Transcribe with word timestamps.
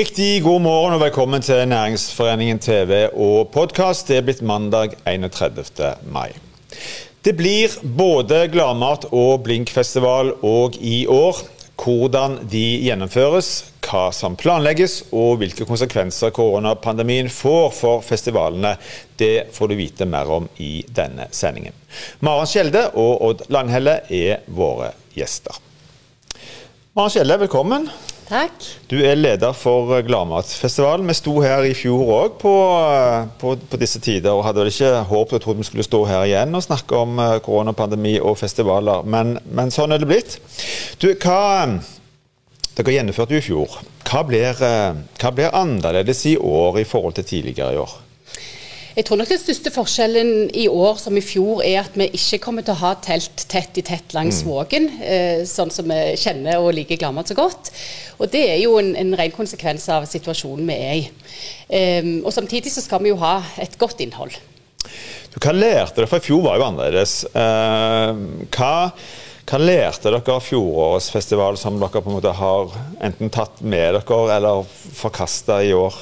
Riktig 0.00 0.42
god 0.42 0.62
morgen 0.64 0.94
og 0.96 1.02
velkommen 1.02 1.42
til 1.44 1.58
Næringsforeningen 1.68 2.58
TV 2.62 3.10
og 3.12 3.50
podkast. 3.52 4.08
Det 4.08 4.16
er 4.16 4.22
blitt 4.24 4.38
mandag 4.40 4.94
31. 5.04 5.90
mai. 6.08 6.30
Det 7.20 7.34
blir 7.36 7.74
både 7.98 8.46
gladmat 8.48 9.04
og 9.10 9.42
blinkfestival 9.44 10.30
òg 10.40 10.78
i 10.80 11.02
år. 11.04 11.42
Hvordan 11.82 12.38
de 12.48 12.62
gjennomføres, 12.86 13.50
hva 13.84 14.06
som 14.16 14.38
planlegges 14.40 14.94
og 15.12 15.42
hvilke 15.42 15.66
konsekvenser 15.68 16.32
koronapandemien 16.32 17.28
får 17.28 17.66
for 17.76 18.06
festivalene, 18.06 18.78
det 19.20 19.50
får 19.52 19.68
du 19.68 19.76
vite 19.82 20.08
mer 20.08 20.32
om 20.38 20.46
i 20.64 20.78
denne 20.96 21.28
sendingen. 21.28 21.76
Maren 22.24 22.48
Skjelde 22.48 22.86
og 22.94 23.26
Odd 23.28 23.44
Langhelle 23.52 23.98
er 24.08 24.48
våre 24.48 24.94
gjester. 25.12 25.60
Maren 26.96 27.12
Skjelde, 27.12 27.36
velkommen. 27.44 27.90
Takk. 28.30 28.62
Du 28.86 29.00
er 29.02 29.16
leder 29.18 29.54
for 29.58 29.90
Gladmatfestivalen. 30.06 31.08
Vi 31.10 31.16
sto 31.18 31.32
her 31.42 31.64
i 31.66 31.72
fjor 31.74 32.12
òg 32.14 32.36
på, 32.38 32.52
på, 33.40 33.54
på, 33.58 33.80
disse 33.80 33.98
tider 33.98 34.30
og 34.30 34.44
hadde 34.46 34.62
vel 34.62 34.70
ikke 34.70 35.00
håpet 35.08 35.40
og 35.40 35.42
trodd 35.42 35.58
vi 35.58 35.66
skulle 35.66 35.86
stå 35.86 36.04
her 36.06 36.28
igjen 36.28 36.54
og 36.54 36.62
snakke 36.62 37.00
om 37.00 37.18
eh, 37.18 37.38
koronapandemi 37.42 38.20
og 38.22 38.38
festivaler, 38.38 39.02
men, 39.02 39.34
men 39.50 39.74
sånn 39.74 39.96
er 39.96 40.02
det 40.02 40.10
blitt. 40.12 40.38
Du, 41.02 41.10
hva 41.10 41.40
Dere 42.78 42.94
gjennomførte 42.94 43.34
jo 43.34 43.40
i 43.42 43.44
fjor. 43.44 43.74
Hva 44.06 44.22
blir, 44.28 44.62
eh, 44.62 45.02
hva 45.18 45.34
blir 45.34 45.50
annerledes 45.50 46.22
i 46.30 46.36
år 46.38 46.78
i 46.80 46.86
forhold 46.86 47.18
til 47.18 47.26
tidligere 47.32 47.74
i 47.74 47.82
år? 47.82 47.98
Jeg 48.96 49.06
tror 49.06 49.20
nok 49.20 49.30
den 49.30 49.38
største 49.38 49.70
forskjellen 49.70 50.48
i 50.58 50.64
år 50.66 50.96
som 50.98 51.14
i 51.14 51.22
fjor 51.22 51.62
er 51.62 51.84
at 51.84 51.94
vi 51.98 52.08
ikke 52.16 52.40
kommer 52.42 52.66
til 52.66 52.74
å 52.74 52.80
ha 52.80 52.96
telt 52.98 53.44
tett 53.50 53.78
i 53.78 53.84
tett 53.86 54.16
langs 54.16 54.40
mm. 54.42 54.48
Vågen, 54.50 54.88
eh, 54.98 55.42
sånn 55.46 55.70
som 55.70 55.86
vi 55.86 56.16
kjenner 56.18 56.58
og 56.58 56.72
liker 56.74 56.98
Gladmat 56.98 57.30
så 57.30 57.38
godt. 57.38 57.70
Og 58.18 58.32
Det 58.32 58.42
er 58.50 58.58
jo 58.64 58.74
en, 58.80 58.90
en 58.98 59.14
ren 59.16 59.34
konsekvens 59.34 59.86
av 59.94 60.08
situasjonen 60.10 60.66
vi 60.66 60.74
er 60.76 60.98
i. 60.98 61.06
Um, 62.02 62.12
og 62.24 62.34
Samtidig 62.34 62.74
så 62.74 62.82
skal 62.82 63.04
vi 63.04 63.12
jo 63.12 63.20
ha 63.22 63.38
et 63.62 63.78
godt 63.78 64.02
innhold. 64.02 64.34
Du, 65.30 65.38
hva 65.38 65.54
lærte 65.54 66.00
dere? 66.00 66.10
For 66.10 66.18
i 66.18 66.26
fjor 66.26 66.42
var 66.48 66.58
jo 66.58 66.66
annerledes. 66.66 67.16
Uh, 67.30 68.48
hva, 68.50 68.90
hva 69.46 69.60
lærte 69.62 70.10
dere 70.10 70.24
av 70.34 70.42
fjorårets 70.42 71.12
festival 71.14 71.60
som 71.60 71.78
dere 71.78 72.02
på 72.02 72.10
en 72.10 72.18
måte 72.18 72.34
har 72.34 72.74
enten 72.98 73.30
tatt 73.30 73.62
med 73.62 74.00
dere 74.00 74.24
eller 74.34 74.66
forkasta 74.98 75.62
i 75.62 75.76
år? 75.78 75.94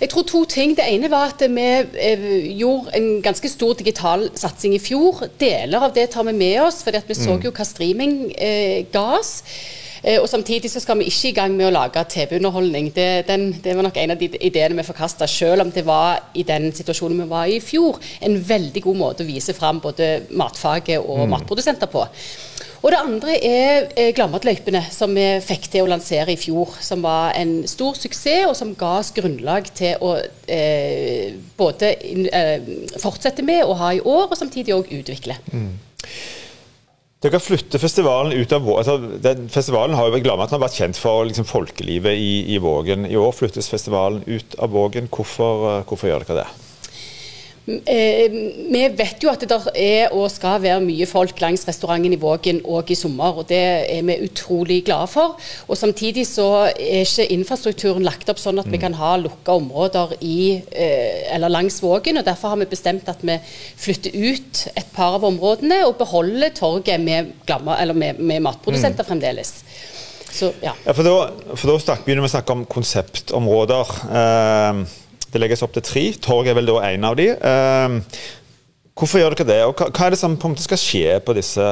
Jeg 0.00 0.08
tror 0.08 0.24
to 0.24 0.44
ting. 0.48 0.72
Det 0.76 0.86
ene 0.88 1.10
var 1.12 1.34
at 1.34 1.42
vi 1.44 1.66
eh, 2.00 2.56
gjorde 2.56 2.94
en 2.96 3.10
ganske 3.22 3.48
stor 3.52 3.74
digital 3.76 4.30
satsing 4.34 4.74
i 4.74 4.80
fjor. 4.80 5.26
Deler 5.40 5.84
av 5.84 5.92
det 5.94 6.08
tar 6.14 6.24
vi 6.24 6.32
med 6.32 6.62
oss, 6.62 6.80
for 6.84 6.96
vi 6.96 7.18
så 7.18 7.34
mm. 7.34 7.44
jo 7.44 7.52
hva 7.52 7.66
streaming 7.68 8.16
eh, 8.32 8.86
ga 8.92 9.04
oss. 9.18 9.42
Eh, 10.02 10.16
og 10.16 10.28
Samtidig 10.28 10.70
så 10.72 10.80
skal 10.80 10.98
vi 10.98 11.10
ikke 11.10 11.28
i 11.28 11.36
gang 11.36 11.56
med 11.56 11.68
å 11.68 11.74
lage 11.74 12.04
TV-underholdning. 12.14 12.88
Det, 12.96 13.08
det, 13.28 13.74
var 13.76 13.84
nok 13.84 14.00
en 14.00 14.14
av 14.14 14.22
de 14.22 14.30
ideene 14.40 14.80
vi 14.80 14.86
forkasta, 14.88 15.28
selv 15.28 15.66
om 15.66 15.74
det 15.74 15.84
var 15.84 16.32
i 16.32 16.46
den 16.48 16.70
situasjonen 16.72 17.20
vi 17.20 17.28
var 17.28 17.50
i 17.50 17.58
i 17.58 17.64
fjor. 17.64 18.00
En 18.24 18.38
veldig 18.40 18.82
god 18.86 18.96
måte 18.96 19.26
å 19.26 19.28
vise 19.28 19.52
fram 19.52 19.82
både 19.84 20.22
matfaget 20.32 21.02
og 21.02 21.26
mm. 21.26 21.34
matprodusenter 21.36 21.92
på. 21.92 22.06
Og 22.80 22.88
det 22.94 22.98
andre 22.98 23.34
er 23.36 24.12
Glammatløypene, 24.16 24.16
Gladmatløypene, 24.16 24.82
som 24.92 25.12
vi 25.16 25.26
fikk 25.44 25.68
til 25.72 25.84
å 25.84 25.90
lansere 25.90 26.32
i 26.32 26.40
fjor. 26.40 26.78
Som 26.80 27.04
var 27.04 27.34
en 27.36 27.60
stor 27.68 27.96
suksess, 27.98 28.46
og 28.48 28.56
som 28.56 28.74
ga 28.78 28.96
oss 29.00 29.12
grunnlag 29.16 29.68
til 29.76 30.00
å 30.00 30.14
eh, 30.48 31.36
både 31.58 31.92
eh, 32.32 32.68
fortsette 33.02 33.44
med 33.44 33.64
å 33.66 33.76
ha 33.80 33.92
i 33.96 34.00
år, 34.00 34.30
og 34.30 34.38
samtidig 34.38 34.76
òg 34.76 34.92
utvikle. 35.00 35.36
Mm. 35.52 35.74
Dere 37.20 37.36
flytter 37.42 37.82
festivalen 37.82 38.32
ut 38.32 38.52
av 38.56 38.64
altså, 38.78 38.96
den, 39.20 39.44
Festivalen 39.52 39.92
har 39.98 40.08
jo 40.08 40.22
Gladmaten 40.24 40.62
vært 40.62 40.78
kjent 40.80 40.96
for 40.96 41.26
liksom, 41.28 41.44
folkelivet 41.44 42.16
i, 42.16 42.32
i, 42.54 42.56
Vågen. 42.64 43.04
I 43.04 43.18
år 43.20 43.34
flyttes 43.36 43.68
festivalen 43.68 44.24
ut 44.24 44.56
av 44.56 44.72
Vågen. 44.72 45.10
Hvorfor, 45.12 45.66
eh, 45.74 45.82
hvorfor 45.84 46.08
gjør 46.08 46.24
dere 46.24 46.46
det? 46.46 46.69
Eh, 47.86 48.32
vi 48.72 48.82
vet 48.98 49.22
jo 49.22 49.30
at 49.30 49.42
det 49.46 49.58
er 49.78 50.14
og 50.16 50.30
skal 50.32 50.60
være 50.62 50.82
mye 50.84 51.06
folk 51.08 51.38
langs 51.42 51.66
restauranten 51.68 52.14
i 52.14 52.18
Vågen 52.20 52.60
òg 52.64 52.90
i 52.90 52.98
sommer, 52.98 53.40
og 53.40 53.48
det 53.50 53.60
er 53.60 54.02
vi 54.06 54.16
utrolig 54.26 54.80
glade 54.86 55.10
for. 55.12 55.36
Og 55.68 55.78
Samtidig 55.80 56.26
så 56.28 56.48
er 56.70 57.04
ikke 57.04 57.28
infrastrukturen 57.34 58.04
lagt 58.06 58.28
opp 58.32 58.40
sånn 58.42 58.60
at 58.62 58.68
vi 58.68 58.78
mm. 58.78 58.84
kan 58.84 58.98
ha 58.98 59.14
lukka 59.20 59.56
områder 59.60 60.16
i, 60.20 60.60
eh, 60.72 61.34
eller 61.34 61.52
langs 61.52 61.80
Vågen. 61.84 62.20
og 62.20 62.26
Derfor 62.26 62.54
har 62.54 62.60
vi 62.62 62.70
bestemt 62.70 63.08
at 63.08 63.22
vi 63.22 63.38
flytter 63.80 64.16
ut 64.16 64.66
et 64.74 64.92
par 64.96 65.18
av 65.18 65.26
områdene 65.28 65.82
og 65.86 65.98
beholder 66.00 66.54
torget 66.56 67.00
med, 67.00 67.32
med, 67.46 68.18
med 68.18 68.44
matprodusenter 68.44 69.04
mm. 69.04 69.08
fremdeles. 69.08 69.54
Så, 70.30 70.52
ja. 70.62 70.74
ja. 70.86 70.94
for 70.94 71.06
Da, 71.06 71.54
for 71.58 71.70
da 71.70 71.96
begynner 72.04 72.24
vi 72.24 72.30
å 72.30 72.34
snakke 72.36 72.54
om 72.54 72.66
konseptområder. 72.70 73.94
Uh, 74.10 74.99
det 75.32 75.42
legges 75.42 75.62
opp 75.66 75.74
til 75.76 75.86
tre. 75.86 76.04
Torg 76.22 76.50
er 76.50 76.58
vel 76.58 76.70
da 76.70 76.80
en 76.90 77.08
av 77.10 77.16
de. 77.18 77.30
Uh, 77.38 78.00
Hvorfor 79.00 79.16
gjør 79.16 79.32
dere 79.32 79.46
det, 79.48 79.58
og 79.64 79.78
hva, 79.78 79.86
er 80.04 80.12
det 80.12 80.18
som 80.20 80.34
på 80.36 80.44
en 80.44 80.52
måte 80.52 80.64
skal 80.66 80.78
skje 80.80 81.14
på 81.24 81.32
disse, 81.32 81.66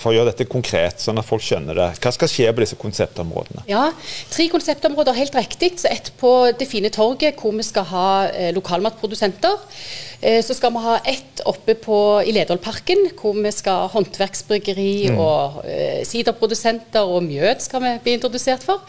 for 0.00 0.08
å 0.08 0.14
gjøre 0.14 0.30
dette 0.30 0.46
konkret, 0.48 1.02
sånn 1.02 1.20
at 1.20 1.26
folk 1.28 1.42
skjønner 1.44 1.76
det? 1.76 1.88
Hva 2.00 2.12
skal 2.14 2.30
skje 2.30 2.52
på 2.54 2.62
disse 2.64 2.78
konseptområdene? 2.80 3.66
Ja, 3.68 3.90
Tre 4.32 4.46
konseptområder, 4.48 5.18
helt 5.18 5.36
riktig. 5.36 5.74
Så 5.82 5.90
Ett 5.92 6.08
på 6.20 6.30
det 6.56 6.68
fine 6.70 6.88
torget, 6.94 7.36
hvor 7.36 7.52
vi 7.52 7.66
skal 7.66 7.84
ha 7.90 8.08
eh, 8.30 8.48
lokalmatprodusenter. 8.56 9.58
Eh, 10.22 10.38
så 10.46 10.56
skal 10.56 10.72
vi 10.72 10.84
ha 10.86 10.94
ett 11.10 11.42
oppe 11.44 11.74
på, 11.76 11.98
i 12.24 12.32
Ledolparken, 12.32 13.10
hvor 13.18 13.36
vi 13.36 13.52
skal 13.52 13.82
ha 13.82 13.90
håndverksbryggeri 13.98 14.94
mm. 15.12 15.18
og 15.20 15.58
eh, 15.68 16.00
siderprodusenter 16.08 17.04
og 17.04 17.26
mjød 17.28 17.60
skal 17.66 17.84
vi 17.84 17.92
bli 18.06 18.16
introdusert 18.16 18.64
for. 18.64 18.80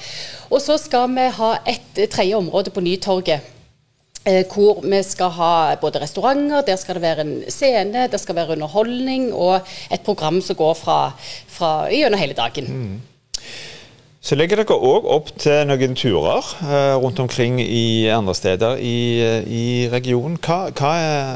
Og 0.47 0.63
så 0.63 0.79
skal 0.79 1.11
vi 1.17 1.27
ha 1.41 1.51
et 1.67 2.05
tredje 2.07 2.39
område 2.39 2.72
på 2.72 2.85
Nytorget 2.85 3.51
Eh, 3.54 3.54
hvor 4.25 4.81
vi 4.81 5.01
skal 5.05 5.29
ha 5.37 5.75
både 5.81 6.01
restauranter, 6.01 6.63
der 6.65 6.79
skal 6.81 6.97
det 6.97 7.01
være 7.03 7.25
en 7.25 7.33
scene, 7.47 8.07
det 8.11 8.19
skal 8.19 8.35
være 8.35 8.55
underholdning 8.55 9.27
og 9.33 9.59
et 9.93 10.01
program 10.01 10.41
som 10.41 10.57
går 10.57 10.73
fra, 10.79 10.99
fra 11.47 11.73
gjennom 11.93 12.19
hele 12.19 12.37
dagen. 12.37 12.65
Mm. 12.65 12.95
Så 14.25 14.33
legger 14.33 14.57
dere 14.57 14.73
òg 14.73 15.05
opp 15.13 15.27
til 15.37 15.67
noen 15.69 15.91
turer 15.93 16.47
eh, 16.65 16.95
rundt 16.97 17.19
omkring 17.21 17.59
i 17.61 18.07
andre 18.09 18.33
steder 18.33 18.79
i, 18.81 19.21
i 19.45 19.65
regionen. 19.91 20.39
Hva, 20.41 20.71
hva, 20.71 20.93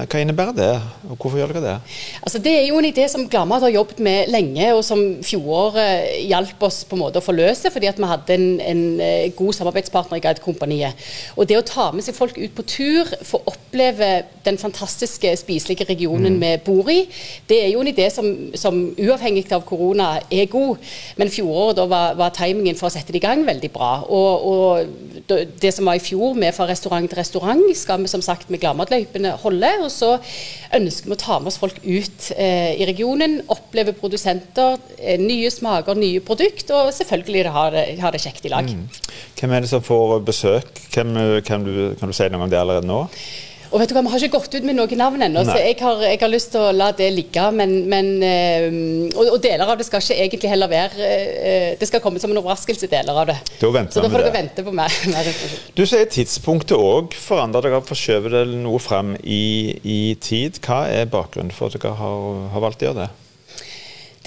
hva, 0.10 0.22
innebærer 0.24 0.56
det, 0.58 0.70
og 1.06 1.12
hvorfor 1.14 1.38
gjør 1.38 1.54
dere 1.54 1.62
det? 1.68 1.76
Altså, 2.24 2.42
det 2.42 2.54
er 2.56 2.66
jo 2.66 2.80
en 2.82 2.88
idé 2.90 3.06
som 3.14 3.28
Gladmat 3.30 3.62
har 3.68 3.76
jobbet 3.76 4.02
med 4.02 4.32
lenge, 4.34 4.72
og 4.74 4.82
som 4.88 5.04
fjoråret 5.22 6.16
hjalp 6.32 6.66
oss 6.66 6.80
på 6.90 6.98
en 6.98 7.04
måte 7.04 7.22
å 7.22 7.28
forløse, 7.28 7.70
fordi 7.70 7.92
at 7.92 8.02
vi 8.02 8.10
hadde 8.10 8.40
en, 8.40 8.48
en 8.72 8.82
eh, 9.06 9.30
god 9.38 9.60
samarbeidspartner 9.60 10.18
i 10.18 10.26
Guidekompaniet. 10.26 11.06
Og 11.38 11.46
det 11.46 11.60
å 11.62 11.68
ta 11.70 11.92
med 11.94 12.08
seg 12.08 12.18
folk 12.18 12.42
ut 12.42 12.58
på 12.58 12.66
tur, 12.74 13.14
få 13.22 13.44
oppleve 13.54 14.10
den 14.50 14.58
fantastiske 14.58 15.36
spiselige 15.44 15.86
regionen 15.92 16.40
mm. 16.40 16.42
vi 16.42 16.52
bor 16.66 16.90
i, 16.90 17.04
det 17.54 17.62
er 17.68 17.70
jo 17.76 17.86
en 17.86 17.94
idé 17.94 18.10
som, 18.10 18.34
som 18.58 18.82
uavhengig 18.98 19.46
av 19.54 19.62
korona 19.70 20.16
er 20.26 20.50
god. 20.50 20.82
Men 21.22 21.30
fjoråret 21.30 21.78
da 21.78 21.86
var, 21.94 22.18
var 22.18 22.34
timingen 22.34 22.79
for 22.80 22.90
å 22.90 22.94
sette 22.94 23.14
det 23.14 23.20
i 23.20 23.24
gang 23.24 23.44
veldig 23.48 23.70
bra. 23.74 23.92
Og, 24.08 24.46
og 24.50 25.30
det 25.62 25.72
som 25.76 25.90
var 25.90 26.00
i 26.00 26.04
fjor 26.04 26.38
med 26.40 26.56
fra 26.56 26.68
restaurant 26.70 27.10
til 27.10 27.20
restaurant, 27.20 27.64
skal 27.78 28.02
vi 28.04 28.12
som 28.12 28.24
sagt 28.26 28.50
med 28.50 28.62
Gladmatløypene 28.64 29.36
holde. 29.44 29.72
Og 29.84 29.92
så 29.94 30.16
ønsker 30.76 31.12
vi 31.12 31.18
å 31.18 31.22
ta 31.22 31.40
med 31.40 31.52
oss 31.52 31.60
folk 31.62 31.82
ut 31.84 32.32
eh, 32.36 32.80
i 32.80 32.88
regionen, 32.90 33.40
oppleve 33.52 33.96
produsenter, 33.98 34.80
eh, 34.98 35.20
nye 35.22 35.52
smaker, 35.54 36.00
nye 36.00 36.24
produkt, 36.26 36.72
og 36.76 36.94
selvfølgelig 36.96 37.54
ha 37.56 37.68
det, 37.76 37.86
det 38.00 38.24
kjekt 38.24 38.48
i 38.48 38.54
lag. 38.54 38.70
Mm. 38.70 38.88
Hvem 39.40 39.54
er 39.56 39.66
det 39.66 39.72
som 39.72 39.86
får 39.86 40.18
besøk? 40.28 40.74
Hvem, 40.94 41.14
kan, 41.46 41.68
du, 41.68 41.94
kan 42.00 42.12
du 42.12 42.16
si 42.16 42.32
noe 42.32 42.48
om 42.48 42.52
det 42.52 42.60
allerede 42.60 42.90
nå? 42.90 43.06
Og 43.70 43.82
vet 43.82 43.92
du 43.92 43.94
hva, 43.94 44.04
Vi 44.06 44.12
har 44.14 44.24
ikke 44.26 44.40
gått 44.40 44.56
ut 44.58 44.66
med 44.66 44.78
noen 44.78 45.00
navn 45.00 45.24
ennå, 45.26 45.44
så 45.46 45.58
jeg 45.62 45.78
har, 45.82 46.02
jeg 46.02 46.20
har, 46.22 46.32
lyst 46.32 46.52
til 46.54 46.64
å 46.64 46.72
la 46.74 46.90
det 46.98 47.10
ligge. 47.14 47.46
Men, 47.56 47.76
men 47.92 48.10
øh, 48.26 48.80
og, 49.14 49.36
og, 49.36 49.38
deler 49.44 49.70
av 49.70 49.78
det 49.80 49.86
skal 49.88 50.02
ikke 50.02 50.18
egentlig 50.18 50.52
heller 50.52 50.72
være 50.72 51.10
øh, 51.20 51.70
Det 51.80 51.90
skal 51.90 52.02
komme 52.04 52.22
som 52.22 52.34
en 52.34 52.42
overraskelse, 52.42 52.90
deler 52.90 53.22
av 53.22 53.30
det. 53.30 53.38
Da 53.62 53.86
så 53.94 54.04
da 54.04 54.10
får 54.10 54.26
dere 54.26 54.36
vente 54.36 54.66
på 54.66 54.74
meg. 54.76 54.94
du 55.78 55.86
sier 55.86 56.10
tidspunktet 56.10 56.78
òg 56.78 57.16
forandrer 57.18 57.70
dere, 57.70 57.84
forskjøver 57.86 58.40
det 58.40 58.44
noe 58.66 58.82
frem 58.82 59.16
i, 59.22 59.78
i, 59.84 60.00
tid. 60.22 60.62
Hva 60.66 60.86
er 60.90 61.10
bakgrunnen 61.12 61.54
for 61.54 61.70
at 61.70 61.78
dere 61.78 61.98
har, 62.00 62.46
har 62.56 62.66
valgt 62.66 62.86
å 62.86 62.90
gjøre 62.90 63.04
det? 63.06 63.29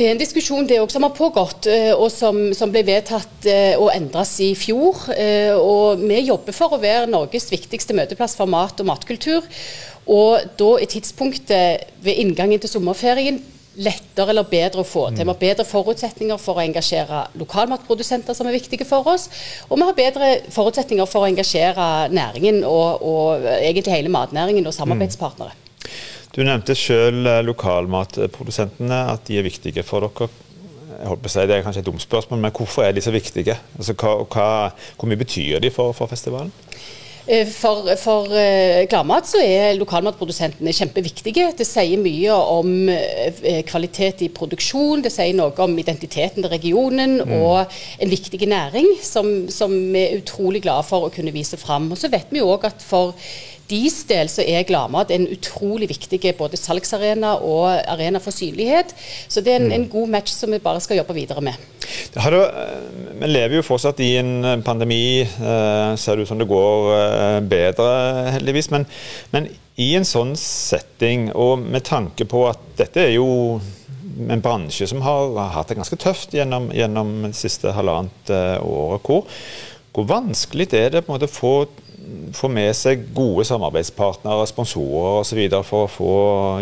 Det 0.03 0.09
er 0.09 0.17
en 0.17 0.19
diskusjon 0.19 0.67
det 0.67 0.81
også 0.83 0.97
som 0.97 1.05
har 1.07 1.13
pågått, 1.15 1.67
eh, 1.71 1.93
og 1.95 2.09
som, 2.11 2.39
som 2.59 2.73
ble 2.75 2.81
vedtatt 2.83 3.47
og 3.79 3.85
å 3.85 3.93
endres 3.95 4.33
i 4.43 4.49
fjor. 4.59 4.99
Eh, 5.15 5.55
og 5.55 6.03
Vi 6.03 6.25
jobber 6.27 6.57
for 6.57 6.75
å 6.75 6.81
være 6.83 7.07
Norges 7.07 7.47
viktigste 7.53 7.95
møteplass 7.95 8.35
for 8.35 8.51
mat 8.51 8.83
og 8.83 8.89
matkultur. 8.89 9.47
Og 10.11 10.43
da 10.59 10.73
er 10.83 10.91
tidspunktet 10.91 11.87
ved 12.03 12.19
inngangen 12.19 12.59
til 12.59 12.73
sommerferien 12.73 13.39
lettere 13.79 14.35
eller 14.35 14.51
bedre 14.51 14.83
å 14.83 14.91
få 14.91 15.07
til. 15.13 15.23
Vi 15.23 15.31
har 15.31 15.41
bedre 15.47 15.71
forutsetninger 15.71 16.43
for 16.43 16.59
å 16.59 16.67
engasjere 16.67 17.23
lokalmatprodusenter 17.39 18.35
som 18.35 18.51
er 18.51 18.59
viktige 18.59 18.89
for 18.89 19.07
oss. 19.15 19.29
Og 19.71 19.79
vi 19.79 19.87
har 19.87 20.01
bedre 20.03 20.35
forutsetninger 20.51 21.07
for 21.07 21.23
å 21.23 21.31
engasjere 21.31 22.09
næringen 22.11 22.65
og, 22.67 23.07
og 23.07 23.51
egentlig 23.55 24.01
hele 24.01 24.13
matnæringen 24.19 24.67
og 24.67 24.75
samarbeidspartnere. 24.75 25.62
Du 26.33 26.41
nevnte 26.41 26.75
selv 26.79 27.27
eh, 27.29 27.43
lokalmatprodusentene, 27.45 29.03
at 29.13 29.27
de 29.29 29.37
er 29.37 29.45
viktige 29.45 29.85
for 29.85 30.07
dere. 30.07 30.31
jeg 30.97 31.11
håper 31.11 31.29
å 31.29 31.35
si, 31.35 31.45
Det 31.49 31.59
er 31.59 31.67
kanskje 31.67 31.85
et 31.85 31.91
dumt 31.91 32.01
spørsmål, 32.01 32.41
men 32.41 32.57
hvorfor 32.57 32.87
er 32.87 32.97
de 32.97 33.05
så 33.05 33.13
viktige? 33.13 33.59
Altså, 33.77 33.93
hva, 33.93 34.17
hva, 34.25 34.49
hvor 34.97 35.11
mye 35.11 35.21
betyr 35.21 35.61
de 35.61 35.71
for, 35.71 35.93
for 35.93 36.09
festivalen? 36.09 36.53
Eh, 37.29 37.45
for, 37.47 37.85
for 38.01 38.33
Gladmat 38.89 39.29
så 39.29 39.45
er 39.45 39.77
lokalmatprodusentene 39.77 40.73
kjempeviktige. 40.73 41.51
Det 41.59 41.69
sier 41.69 42.01
mye 42.01 42.33
om 42.33 42.89
kvalitet 43.69 44.25
i 44.25 44.33
produksjon, 44.33 45.05
det 45.05 45.13
sier 45.13 45.37
noe 45.37 45.53
om 45.53 45.77
identiteten 45.85 46.41
til 46.41 46.51
regionen 46.51 47.19
mm. 47.21 47.39
og 47.43 47.79
en 48.01 48.17
viktig 48.17 48.41
næring 48.49 48.89
som, 49.05 49.51
som 49.53 49.77
vi 49.93 50.09
er 50.09 50.21
utrolig 50.25 50.65
glade 50.65 50.89
for 50.89 51.11
å 51.11 51.13
kunne 51.13 51.37
vise 51.37 51.61
fram. 51.61 51.93
Og 51.93 52.01
så 52.01 52.09
vet 52.09 52.33
vi 52.33 52.41
òg 52.41 52.71
at 52.73 52.81
for 52.81 53.13
deres 53.71 54.03
del 54.09 54.31
så 54.33 54.45
er 54.45 54.67
Gladmat 54.69 55.13
en 55.15 55.29
utrolig 55.31 55.89
viktig 55.91 56.21
både 56.39 56.59
salgsarena 56.61 57.35
og 57.45 57.69
arena 57.91 58.21
for 58.23 58.35
synlighet. 58.35 58.95
Så 59.29 59.41
det 59.45 59.55
er 59.55 59.63
en, 59.63 59.71
mm. 59.71 59.77
en 59.77 59.89
god 59.93 60.13
match 60.17 60.35
som 60.35 60.53
vi 60.53 60.63
bare 60.63 60.83
skal 60.83 61.01
jobbe 61.01 61.17
videre 61.17 61.45
med. 61.45 61.59
Du, 62.13 62.21
eh, 62.21 63.19
vi 63.21 63.31
lever 63.31 63.59
jo 63.59 63.67
fortsatt 63.67 64.01
i 64.05 64.15
en 64.21 64.33
eh, 64.45 64.61
pandemi. 64.65 65.21
Eh, 65.23 65.95
ser 65.97 66.17
det 66.17 66.25
ut 66.25 66.33
som 66.33 66.41
det 66.41 66.49
går 66.51 67.43
bedre, 67.49 67.91
heldigvis. 68.37 68.71
Men, 68.75 68.87
men 69.35 69.49
i 69.81 69.93
en 69.99 70.07
sånn 70.07 70.35
setting, 70.39 71.31
og 71.33 71.63
med 71.63 71.87
tanke 71.89 72.27
på 72.29 72.47
at 72.51 72.61
dette 72.79 73.07
er 73.07 73.15
jo 73.17 73.61
en 74.29 74.43
bransje 74.45 74.87
som 74.91 75.01
har 75.05 75.39
hatt 75.55 75.71
det 75.73 75.79
ganske 75.79 75.97
tøft 76.01 76.35
gjennom, 76.37 76.69
gjennom 76.77 77.15
det 77.31 77.37
siste 77.39 77.73
halvannet 77.73 78.33
året. 78.61 79.07
Hvor, 79.07 79.25
hvor 79.97 80.09
vanskelig 80.11 80.69
er 80.77 80.93
det 80.93 81.07
på 81.07 81.13
en 81.13 81.17
måte 81.17 81.31
å 81.31 81.33
få 81.33 81.55
få 82.37 82.49
med 82.53 82.73
seg 82.77 83.09
gode 83.15 83.45
samarbeidspartnere, 83.49 84.47
sponsorer 84.51 85.21
osv. 85.23 85.43
for 85.65 85.87
å 85.87 85.91
få 85.91 86.15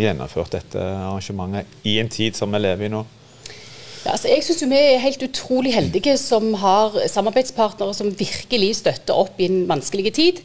gjennomført 0.02 0.56
dette 0.58 0.82
arrangementet 0.82 1.88
i 1.88 1.98
en 2.02 2.12
tid 2.12 2.38
som 2.38 2.52
vi 2.52 2.62
lever 2.62 2.88
i 2.88 2.92
nå? 2.92 3.04
Ja, 4.00 4.14
altså 4.14 4.30
jeg 4.30 4.44
synes 4.44 4.62
vi 4.64 4.76
er 4.80 5.02
helt 5.02 5.22
utrolig 5.22 5.74
heldige 5.74 6.14
som 6.16 6.54
har 6.56 6.94
samarbeidspartnere 7.12 7.92
som 7.94 8.08
virkelig 8.16 8.70
støtter 8.78 9.12
opp 9.12 9.36
i 9.36 9.48
en 9.50 9.66
vanskelig 9.68 10.14
tid. 10.16 10.40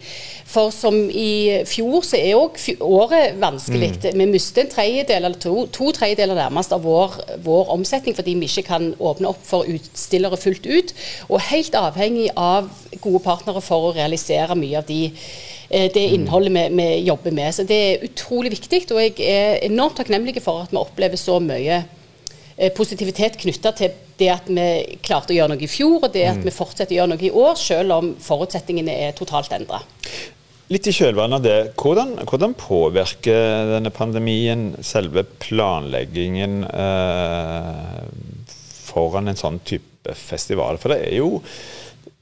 For 0.46 0.74
som 0.76 0.98
i 1.08 1.64
fjor, 1.68 2.04
så 2.04 2.20
er 2.20 2.36
òg 2.36 2.60
året 2.84 3.40
vanskelig. 3.40 3.94
Mm. 4.04 4.20
Vi 4.20 4.28
mister 4.34 4.66
en 4.66 4.74
tredjedel, 4.74 5.24
eller 5.24 5.40
to, 5.40 5.66
to 5.72 5.90
tredjedeler 5.96 6.36
nærmest 6.36 6.76
av 6.76 6.84
vår, 6.84 7.16
vår, 7.48 7.72
omsetning 7.78 8.16
fordi 8.18 8.36
vi 8.40 8.52
ikke 8.52 8.68
kan 8.68 8.92
åpne 9.00 9.32
opp 9.32 9.42
for 9.48 9.72
utstillere 9.72 10.40
fullt 10.40 10.68
ut. 10.68 10.96
Og 11.30 11.44
helt 11.48 11.80
avhengig 11.80 12.30
av 12.36 12.70
gode 13.00 13.24
partnere 13.24 13.64
for 13.64 13.90
å 13.90 13.96
realisere 13.96 14.60
mye 14.60 14.84
av 14.84 14.88
de 14.92 15.02
eh, 15.08 15.88
det 15.96 16.10
mm. 16.10 16.16
innholdet 16.20 16.56
vi, 16.60 16.70
vi, 16.76 16.94
jobber 17.08 17.40
med. 17.40 17.56
Så 17.56 17.64
Det 17.64 17.84
er 17.88 18.10
utrolig 18.12 18.52
viktig, 18.60 18.86
og 18.92 19.00
jeg 19.00 19.16
er 19.24 19.62
enormt 19.72 19.96
takknemlig 20.02 20.42
for 20.44 20.68
at 20.68 20.76
vi 20.76 20.84
opplever 20.84 21.20
så 21.20 21.40
mye 21.40 21.86
positivitet 22.76 23.36
knytta 23.42 23.72
til 23.76 23.96
det 24.16 24.30
at 24.32 24.48
vi 24.48 24.98
klarte 25.04 25.34
å 25.34 25.36
gjøre 25.36 25.52
noe 25.52 25.66
i 25.66 25.70
fjor, 25.70 25.98
og 26.06 26.14
det 26.14 26.24
at 26.30 26.40
mm. 26.40 26.46
vi 26.48 26.56
fortsetter 26.56 26.96
å 26.96 27.00
gjøre 27.02 27.12
noe 27.12 27.28
i 27.28 27.34
år, 27.36 27.58
selv 27.60 27.96
om 27.98 28.14
forutsetningene 28.24 28.96
er 29.08 29.18
totalt 29.18 29.52
endra. 29.56 29.82
Litt 30.74 30.88
i 30.90 30.94
kjølvannet 30.96 31.38
av 31.38 31.44
det, 31.46 31.58
hvordan, 31.78 32.16
hvordan, 32.26 32.56
påvirker 32.58 33.74
denne 33.76 33.92
pandemien 33.94 34.72
selve 34.82 35.22
planleggingen 35.44 36.64
eh, 36.66 38.00
foran 38.88 39.30
en 39.30 39.38
sånn 39.38 39.60
type 39.68 40.16
festival? 40.18 40.80
For 40.82 40.96
det 40.96 41.04
er 41.12 41.20
jo 41.20 41.44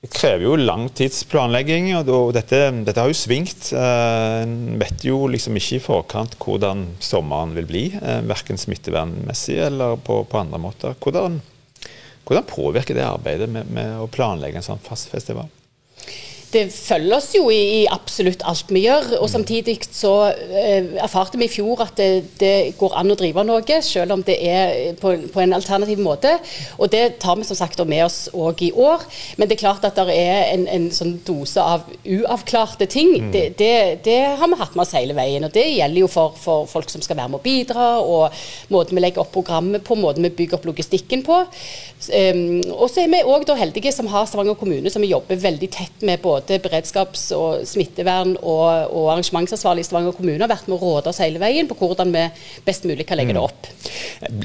det 0.03 0.09
krever 0.11 0.43
jo 0.43 0.57
langtidsplanlegging, 0.59 1.85
og 1.95 2.33
dette, 2.35 2.57
dette 2.83 2.99
har 2.99 3.07
jo 3.07 3.15
svingt. 3.15 3.69
Eh, 3.71 4.41
en 4.43 4.75
vet 4.81 5.05
jo 5.07 5.21
liksom 5.31 5.55
ikke 5.55 5.77
i 5.77 5.83
forkant 5.83 6.35
hvordan 6.43 6.89
sommeren 6.99 7.53
vil 7.55 7.69
bli, 7.69 7.83
eh, 7.95 8.19
verken 8.27 8.59
smittevernmessig 8.59 9.61
eller 9.63 9.95
på, 10.03 10.19
på 10.27 10.41
andre 10.41 10.59
måter. 10.59 10.97
Hvordan, 10.99 11.39
hvordan, 12.27 12.49
påvirker 12.51 12.99
det 12.99 13.07
arbeidet 13.07 13.47
med, 13.47 13.71
med 13.71 13.95
å 14.03 14.09
planlegge 14.11 14.59
en 14.59 14.67
sånn 14.73 14.83
fast 14.83 15.07
festival? 15.07 15.47
Det 16.53 16.63
følger 16.73 17.15
oss 17.17 17.31
jo 17.35 17.47
i, 17.51 17.59
i, 17.79 17.81
absolutt 17.91 18.43
alt 18.47 18.69
vi 18.73 18.85
gjør. 18.85 19.15
Og 19.19 19.29
samtidig 19.31 19.77
så 19.89 20.13
eh, 20.31 20.93
erfarte 21.01 21.39
vi 21.39 21.47
i 21.47 21.51
fjor 21.51 21.83
at 21.85 21.95
det, 21.97 22.37
det, 22.39 22.53
går 22.79 22.97
an 22.99 23.13
å 23.13 23.17
drive 23.19 23.45
noe, 23.47 23.79
selv 23.85 24.15
om 24.15 24.23
det 24.25 24.37
er 24.45 24.93
på, 24.99 25.15
på, 25.33 25.41
en 25.43 25.55
alternativ 25.57 26.01
måte. 26.03 26.35
Og 26.77 26.91
det 26.93 27.17
tar 27.23 27.39
vi 27.39 27.47
som 27.47 27.57
sagt 27.59 27.81
med 27.89 28.05
oss 28.05 28.27
òg 28.33 28.61
i 28.67 28.71
år. 28.71 29.03
Men 29.37 29.49
det 29.49 29.57
er 29.57 29.63
klart 29.63 29.87
at 29.87 29.97
det 29.97 30.15
er 30.15 30.53
en, 30.53 30.67
en 30.71 30.89
sånn 30.93 31.15
dose 31.25 31.61
av 31.61 31.87
uavklarte 32.03 32.87
ting. 32.91 33.15
Mm. 33.17 33.31
Det, 33.33 33.43
det, 33.59 33.73
det, 34.05 34.19
har 34.39 34.49
vi 34.49 34.59
hatt 34.59 34.77
med 34.77 34.85
oss 34.85 34.95
hele 34.97 35.17
veien. 35.17 35.47
Og 35.47 35.53
det 35.55 35.65
gjelder 35.71 36.03
jo 36.05 36.11
for, 36.11 36.37
for, 36.39 36.69
folk 36.69 36.91
som 36.93 37.03
skal 37.03 37.19
være 37.19 37.33
med 37.33 37.41
å 37.41 37.43
bidra, 37.43 37.89
og 38.03 38.43
måten 38.73 38.97
vi 38.97 39.03
legger 39.03 39.23
opp 39.23 39.33
programmet 39.33 39.83
på, 39.85 39.97
måten 39.99 40.25
vi 40.25 40.33
bygger 40.37 40.59
opp 40.59 40.69
logistikken 40.69 41.25
på. 41.25 41.43
Um, 42.03 42.59
og 42.75 42.89
så 42.91 43.03
er 43.03 43.11
vi 43.11 43.23
òg 43.23 43.47
heldige 43.57 43.93
som 43.95 44.09
har 44.11 44.27
Stavanger 44.27 44.57
kommune, 44.59 44.91
som 44.91 45.03
vi 45.03 45.11
jobber 45.11 45.39
veldig 45.39 45.69
tett 45.71 46.03
med 46.05 46.21
både 46.23 46.42
både 46.43 46.59
beredskaps- 46.63 47.31
og 47.35 47.63
smittevern 47.67 48.35
og, 48.41 48.91
og 48.91 49.09
arrangementsansvarlig 49.13 49.83
i 49.83 49.87
Stavanger 49.87 50.15
kommune 50.17 50.43
har 50.43 50.51
vært 50.51 50.67
med 50.69 50.77
å 50.77 50.81
råde 50.81 51.11
oss 51.11 51.21
hele 51.23 51.41
veien 51.41 51.69
på 51.69 51.77
hvordan 51.79 52.13
vi 52.13 52.25
best 52.65 52.87
mulig 52.89 53.07
kan 53.07 53.19
legge 53.19 53.35
det 53.35 53.41
mm. 53.41 53.47
opp. 53.47 53.69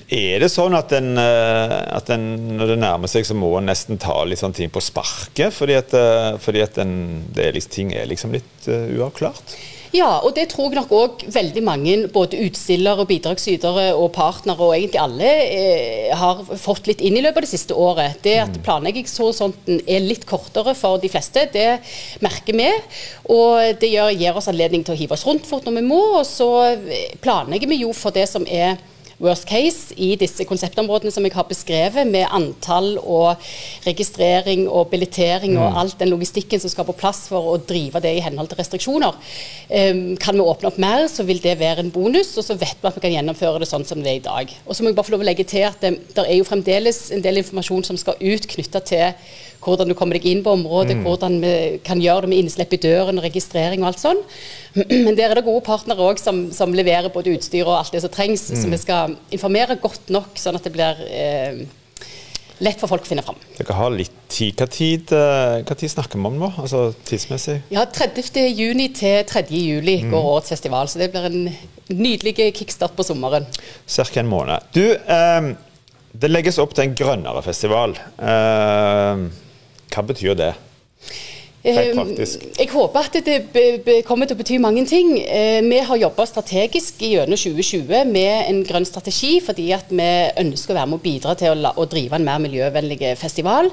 Er 0.08 0.42
det 0.42 0.50
sånn 0.52 0.76
at, 0.78 0.92
en, 0.96 1.16
eh, 1.20 1.78
at 1.98 2.10
den, 2.10 2.28
når 2.58 2.74
det 2.74 2.78
nærmer 2.82 3.10
seg, 3.10 3.26
så 3.28 3.36
må 3.38 3.52
en 3.58 3.68
nesten 3.68 4.00
ta 4.00 4.20
litt 4.24 4.42
sånn 4.42 4.56
ting 4.56 4.70
på 4.72 4.82
sparket? 4.84 5.54
Fordi 5.54 5.78
at, 5.78 5.94
eh, 5.96 6.36
fordi 6.42 6.64
at 6.64 6.78
en, 6.82 6.94
er 7.36 7.56
liksom, 7.56 7.74
ting 7.74 7.92
er 7.92 8.08
liksom 8.08 8.32
litt 8.32 8.68
uh, 8.70 8.88
uavklart? 8.96 9.58
Ja, 9.94 10.08
og 10.20 10.34
det 10.36 10.48
tror 10.52 10.68
jeg 10.68 10.78
nok 10.82 10.92
òg 10.92 11.22
veldig 11.32 11.62
mange, 11.64 11.94
både 12.12 12.40
utstillere, 12.44 13.06
bidragsytere 13.08 13.86
og 13.96 14.10
partnere, 14.16 14.60
og 14.60 14.74
egentlig 14.76 15.00
alle, 15.00 15.30
eh, 15.46 16.16
har 16.16 16.42
fått 16.60 16.90
litt 16.90 17.00
inn 17.00 17.16
i 17.16 17.22
løpet 17.24 17.40
av 17.40 17.46
det 17.46 17.52
siste 17.52 17.76
året. 17.76 18.18
Det 18.24 18.36
at 18.42 18.58
mm. 18.58 18.62
planleggingshorisonten 18.66 19.80
er 19.88 20.04
litt 20.04 20.26
kortere 20.28 20.74
for 20.76 21.00
de 21.00 21.08
fleste, 21.12 21.46
det 21.54 21.80
merker 22.24 22.58
vi. 22.58 22.68
Og 23.32 23.80
det 23.80 23.92
gjør, 23.94 24.12
gir 24.12 24.36
oss 24.36 24.50
anledning 24.52 24.84
til 24.84 24.96
å 24.96 25.00
hive 25.00 25.16
oss 25.16 25.26
rundt 25.28 25.48
fort 25.48 25.64
når 25.68 25.80
vi 25.80 25.88
må, 25.88 26.02
og 26.20 26.26
så 26.28 26.50
planlegger 27.24 27.72
vi 27.72 27.82
jo 27.84 27.94
for 27.96 28.14
det 28.14 28.28
som 28.28 28.44
er 28.44 28.76
worst 29.18 29.48
case 29.50 29.94
i 29.98 30.12
disse 30.18 30.46
konseptområdene 30.46 31.12
som 31.14 31.24
jeg 31.26 31.34
har 31.34 31.46
beskrevet, 31.48 32.06
med 32.06 32.28
antall 32.34 32.94
og 32.98 33.42
registrering 33.86 34.66
og 34.68 34.92
billettering 34.92 35.56
mm. 35.56 35.62
og 35.62 35.80
alt 35.82 35.98
den 36.00 36.12
logistikken 36.12 36.62
som 36.62 36.72
skal 36.72 36.86
på 36.88 36.96
plass 36.98 37.26
for 37.30 37.54
å 37.54 37.56
drive 37.58 38.02
det 38.04 38.14
i 38.18 38.22
henhold 38.24 38.52
til 38.52 38.60
restriksjoner. 38.60 39.18
Um, 39.68 40.14
kan 40.20 40.38
vi 40.38 40.46
åpne 40.46 40.70
opp 40.70 40.78
mer, 40.82 41.06
så 41.10 41.26
vil 41.26 41.42
det 41.42 41.58
være 41.60 41.84
en 41.84 41.92
bonus, 41.94 42.36
og 42.38 42.46
så 42.46 42.58
vet 42.58 42.78
vi 42.78 42.90
at 42.90 42.98
vi 42.98 43.04
kan 43.04 43.16
gjennomføre 43.16 43.62
det 43.62 43.70
sånn 43.70 43.86
som 43.88 44.04
det 44.04 44.14
er 44.14 44.22
i 44.22 44.24
dag. 44.28 44.54
Og 44.66 44.76
så 44.76 44.84
må 44.84 44.92
jeg 44.92 45.00
bare 45.00 45.10
få 45.10 45.16
lov 45.16 45.26
å 45.26 45.30
legge 45.30 45.48
til 45.48 45.66
at 45.68 45.82
det, 45.82 45.96
det 46.14 46.24
er 46.24 46.38
jo 46.38 46.48
fremdeles 46.48 47.08
en 47.14 47.24
del 47.24 47.42
informasjon 47.42 47.90
som 47.90 48.00
skal 48.00 48.18
ut 48.22 48.50
knytta 48.54 48.84
til 48.86 49.36
hvordan 49.64 49.90
du 49.90 49.94
kommer 49.98 50.18
deg 50.18 50.26
inn 50.30 50.44
på 50.44 50.52
området, 50.54 50.96
mm. 50.98 51.04
hvordan 51.06 51.38
vi 51.42 51.54
kan 51.86 52.00
gjøre 52.02 52.24
det 52.24 52.30
med 52.30 52.42
innslipp 52.44 52.74
i 52.76 52.80
døren, 52.82 53.18
registrering 53.22 53.82
og 53.82 53.90
alt 53.90 54.02
sånn. 54.02 54.20
Men 55.06 55.16
der 55.18 55.32
er 55.32 55.40
det 55.40 55.46
gode 55.48 55.64
partnere 55.66 56.04
òg 56.06 56.20
som, 56.22 56.46
som, 56.54 56.74
leverer 56.76 57.10
både 57.12 57.34
utstyr 57.34 57.66
og 57.66 57.78
alt 57.80 57.94
det 57.94 58.04
som 58.04 58.12
trengs. 58.14 58.46
Mm. 58.52 58.60
Så 58.60 58.70
vi 58.70 58.80
skal 58.80 59.07
informere 59.34 59.78
godt 59.80 60.12
nok, 60.14 60.36
sånn 60.40 60.58
at 60.58 60.66
det 60.66 60.72
blir 60.74 61.02
eh, 61.08 61.60
lett 62.64 62.80
for 62.80 62.90
folk 62.90 63.06
å 63.06 63.10
finne 63.10 63.24
fram. 63.26 63.38
Dere 63.58 63.76
har 63.78 63.94
litt 63.94 64.14
tid. 64.32 64.58
Hva 64.58 64.66
tid, 64.72 65.12
eh, 65.14 65.58
hva 65.62 65.76
tid 65.78 65.92
snakker 65.92 66.18
vi 66.18 66.30
om 66.30 66.38
nå, 66.40 66.50
altså 66.58 66.88
tidsmessig? 67.08 67.60
Ja, 67.74 67.86
30. 67.86 68.42
juni 68.50 68.88
til 68.96 69.22
3. 69.28 69.44
juli 69.54 70.00
mm. 70.02 70.12
går 70.12 70.30
årets 70.34 70.52
festival, 70.54 70.90
så 70.90 71.00
det 71.02 71.10
blir 71.14 71.28
en 71.30 71.48
nydelig 71.94 72.36
kickstart 72.58 72.96
på 72.98 73.06
sommeren. 73.06 73.46
Ca. 73.86 74.08
en 74.20 74.30
måned. 74.30 74.70
Du, 74.74 74.84
eh, 74.94 75.52
det 76.12 76.32
legges 76.32 76.58
opp 76.62 76.74
til 76.74 76.88
en 76.88 76.96
grønnere 76.98 77.44
festival. 77.46 77.94
Eh, 78.18 79.26
hva 79.88 80.06
betyr 80.08 80.38
det? 80.38 80.52
Ehm. 81.64 82.14
Jeg 82.58 82.68
håper 82.70 83.00
at 83.00 83.16
det 83.26 84.04
kommer 84.06 84.28
til 84.28 84.36
å 84.36 84.38
bety 84.38 84.60
mange 84.62 84.84
ting. 84.86 85.16
Eh, 85.18 85.58
vi 85.66 85.80
har 85.82 85.98
jobba 85.98 86.26
strategisk 86.28 87.02
gjennom 87.02 87.34
2020 87.34 88.04
med 88.12 88.46
en 88.46 88.62
grønn 88.64 88.86
strategi, 88.86 89.40
fordi 89.42 89.72
at 89.74 89.90
vi 89.90 90.06
ønsker 90.38 90.74
å 90.74 90.78
være 90.78 90.92
med 90.92 91.00
å 91.00 91.02
bidra 91.02 91.34
til 91.34 91.66
å, 91.66 91.88
drive 91.90 92.14
en 92.14 92.24
mer 92.24 92.38
miljøvennlig 92.38 93.16
festival. 93.18 93.72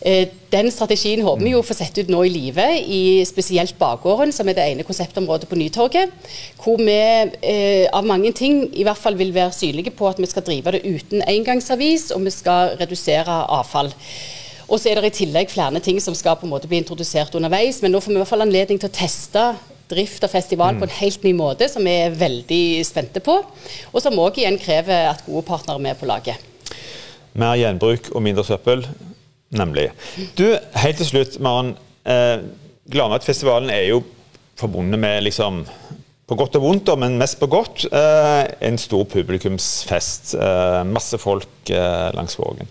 Eh, 0.00 0.30
den 0.48 0.70
strategien 0.72 1.20
håper 1.20 1.44
vi 1.44 1.52
jo 1.52 1.60
får 1.60 1.76
sette 1.76 2.00
ut 2.00 2.08
nå 2.08 2.22
i 2.24 2.32
live, 2.32 2.66
i 2.80 3.20
spesielt 3.28 3.76
bakgården, 3.78 4.32
som 4.32 4.48
er 4.48 4.56
det 4.56 4.64
ene 4.70 4.88
konseptområdet 4.88 5.48
på 5.50 5.60
Nytorget. 5.60 6.16
Hvor 6.64 6.80
vi 6.80 6.96
eh, 6.96 7.84
av 7.92 8.08
mange 8.08 8.32
ting 8.32 8.64
i 8.72 8.86
hvert 8.88 8.98
fall 8.98 9.20
vil 9.20 9.36
være 9.36 9.52
synlige 9.52 9.92
på 9.92 10.08
at 10.08 10.18
vi 10.18 10.30
skal 10.30 10.46
drive 10.46 10.72
det 10.72 10.86
uten 10.88 11.20
engangsavis, 11.28 12.14
og 12.16 12.24
vi 12.24 12.32
skal 12.32 12.78
redusere 12.80 13.42
avfall. 13.60 13.92
Og 14.70 14.78
så 14.78 14.90
er 14.90 15.00
det 15.00 15.10
i 15.10 15.18
tillegg 15.24 15.50
flere 15.50 15.82
ting 15.82 15.98
som 16.02 16.14
skal 16.14 16.38
på 16.38 16.46
en 16.46 16.52
måte 16.52 16.70
bli 16.70 16.78
introdusert 16.78 17.34
underveis. 17.34 17.80
Men 17.82 17.94
nå 17.94 18.00
får 18.00 18.12
vi 18.12 18.18
i 18.18 18.22
hvert 18.22 18.30
fall 18.30 18.46
anledning 18.46 18.78
til 18.78 18.90
å 18.90 18.94
teste 18.94 19.44
drift 19.90 20.22
av 20.22 20.30
festival 20.30 20.76
mm. 20.76 20.80
på 20.80 20.86
en 20.86 20.96
helt 21.00 21.24
ny 21.26 21.32
måte, 21.34 21.66
som 21.68 21.82
vi 21.86 21.96
er 22.04 22.14
veldig 22.14 22.62
spente 22.86 23.22
på. 23.24 23.40
Og 23.90 23.98
som 24.02 24.18
òg 24.22 24.38
igjen 24.38 24.60
krever 24.62 25.10
at 25.10 25.24
gode 25.26 25.42
partnere 25.48 25.80
er 25.80 25.86
med 25.88 25.98
på 25.98 26.08
laget. 26.10 26.46
Mer 27.38 27.58
gjenbruk 27.58 28.12
og 28.14 28.22
mindre 28.22 28.46
søppel, 28.46 28.86
nemlig. 29.54 29.90
Du, 30.38 30.46
helt 30.82 31.02
til 31.02 31.10
slutt, 31.10 31.38
Maren. 31.42 31.74
Eh, 32.06 32.38
Gladmatfestivalen 32.90 33.70
er 33.70 33.88
jo 33.90 34.00
forbundet 34.58 34.98
med 35.02 35.24
liksom 35.26 35.64
på 36.30 36.36
godt 36.38 36.58
og 36.60 36.62
vondt, 36.62 36.90
men 36.98 37.18
mest 37.18 37.40
på 37.40 37.48
godt, 37.50 37.88
eh, 37.90 38.44
en 38.66 38.78
stor 38.78 39.04
publikumsfest. 39.10 40.34
Eh, 40.38 40.82
masse 40.86 41.18
folk 41.18 41.70
eh, 41.70 42.10
langs 42.14 42.38
Vågen. 42.38 42.70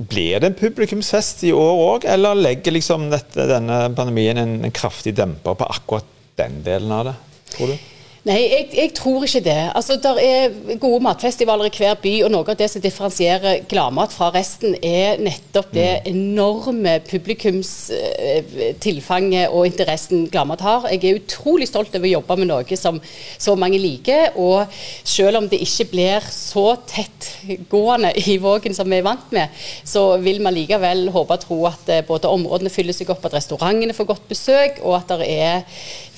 Blir 0.00 0.40
det 0.40 0.48
en 0.48 0.56
publikumsfest 0.56 1.42
i 1.44 1.52
år 1.52 1.80
òg, 1.84 2.04
eller 2.08 2.38
legger 2.38 2.72
liksom 2.72 3.10
dette, 3.12 3.44
denne 3.50 3.82
pandemien 3.92 4.38
en, 4.40 4.54
en 4.64 4.72
kraftig 4.72 5.12
demper 5.18 5.58
på 5.60 5.68
akkurat 5.68 6.06
den 6.40 6.62
delen 6.64 6.94
av 6.96 7.10
det, 7.10 7.16
tror 7.52 7.74
du? 7.74 7.90
Nei, 8.20 8.50
jeg, 8.52 8.66
jeg, 8.76 8.90
tror 8.98 9.22
ikke 9.24 9.40
det. 9.40 9.70
Altså, 9.74 9.96
Der 9.96 10.18
er 10.20 10.50
gode 10.76 11.00
matfestivaler 11.00 11.64
i 11.64 11.70
hver 11.72 11.94
by, 12.02 12.22
og 12.26 12.30
noe 12.34 12.44
av 12.52 12.56
det 12.60 12.66
som 12.68 12.82
differensierer 12.84 13.62
gladmat 13.68 14.12
fra 14.12 14.30
resten, 14.34 14.74
er 14.84 15.16
nettopp 15.24 15.72
det 15.72 16.02
mm. 16.04 16.08
enorme 16.10 17.00
publikumstilfanget 17.08 19.48
og 19.48 19.66
interessen 19.70 20.28
gladmat 20.28 20.60
har. 20.60 20.84
Jeg 20.92 21.04
er 21.08 21.16
utrolig 21.22 21.68
stolt 21.70 21.94
over 21.96 22.04
å 22.10 22.16
jobbe 22.18 22.36
med 22.42 22.48
noe 22.52 22.76
som 22.76 23.00
så 23.40 23.56
mange 23.56 23.80
liker. 23.80 24.36
Og 24.36 24.68
selv 25.00 25.40
om 25.40 25.48
det 25.48 25.64
ikke 25.64 25.88
blir 25.94 26.20
så 26.28 26.76
tettgående 26.92 28.12
i 28.20 28.36
Vågen 28.36 28.76
som 28.76 28.84
vi 28.92 29.00
er 29.00 29.08
vant 29.08 29.32
med, 29.32 29.48
så 29.80 30.20
vil 30.20 30.44
vi 30.44 30.52
likevel 30.58 31.08
håpe 31.16 31.32
og 31.38 31.42
tro 31.46 31.64
at 31.72 31.88
eh, 31.88 32.04
både 32.04 32.28
områdene 32.28 32.68
fyller 32.68 32.92
seg 32.92 33.08
opp, 33.16 33.24
at 33.24 33.40
restaurantene 33.40 33.96
får 33.96 34.12
godt 34.12 34.28
besøk, 34.28 34.84
og 34.84 35.00
at 35.00 35.08
det 35.16 35.24
er 35.40 35.64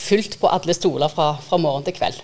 fullt 0.02 0.40
på 0.40 0.48
alle 0.50 0.74
stoler 0.74 1.10
fra, 1.12 1.36
fra 1.46 1.58
morgen 1.62 1.84
til 1.86 1.91
til 1.92 2.00
kveld. 2.00 2.22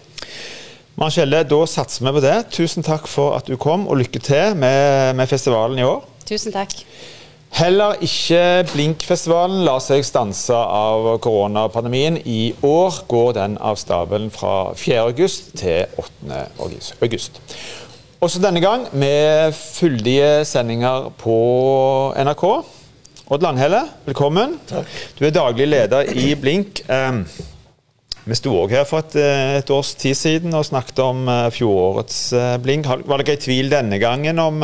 Marcelle, 0.98 1.44
da 1.46 1.60
satser 1.70 2.08
vi 2.08 2.16
på 2.16 2.24
det. 2.24 2.36
Tusen 2.56 2.82
takk 2.82 3.06
for 3.06 3.36
at 3.36 3.46
du 3.46 3.54
kom, 3.60 3.86
og 3.86 4.00
lykke 4.00 4.18
til 4.18 4.56
med, 4.58 5.14
med 5.14 5.30
festivalen 5.30 5.78
i 5.78 5.86
år. 5.86 6.02
Tusen 6.26 6.52
takk. 6.52 6.74
Heller 7.54 7.96
ikke 8.04 8.66
Blinkfestivalen 8.74 9.62
lar 9.64 9.80
seg 9.80 10.02
stanse 10.04 10.54
av 10.54 11.06
koronapandemien. 11.24 12.18
I 12.26 12.52
år 12.66 13.02
går 13.08 13.32
den 13.38 13.56
av 13.62 13.78
stabelen 13.80 14.28
fra 14.34 14.72
4.8 14.76 15.56
til 15.56 16.02
8.8. 16.02 17.38
Også 18.20 18.42
denne 18.42 18.60
gang 18.60 18.88
med 18.98 19.54
fyldige 19.54 20.44
sendinger 20.50 21.12
på 21.22 21.38
NRK. 22.18 22.44
Odd 23.28 23.44
Langhelle, 23.46 23.84
velkommen. 24.08 24.58
Takk. 24.68 24.98
Du 25.18 25.24
er 25.26 25.34
daglig 25.34 25.68
leder 25.70 26.10
i 26.16 26.32
Blink. 26.38 26.82
Um, 26.90 27.22
vi 28.28 28.36
sto 28.36 28.52
òg 28.60 28.74
her 28.76 28.84
for 28.88 29.00
et, 29.04 29.16
eh, 29.16 29.56
et, 29.58 29.70
års 29.72 29.94
tid 29.96 30.16
siden 30.16 30.56
og 30.56 30.66
snakket 30.68 31.00
om 31.00 31.24
uh, 31.30 31.48
fjorårets 31.54 32.18
uh, 32.36 32.56
Blink. 32.60 32.88
Var 32.88 33.24
ikke 33.24 33.38
i 33.38 33.40
tvil 33.40 33.72
denne 33.72 33.96
gangen 34.02 34.40
om, 34.42 34.60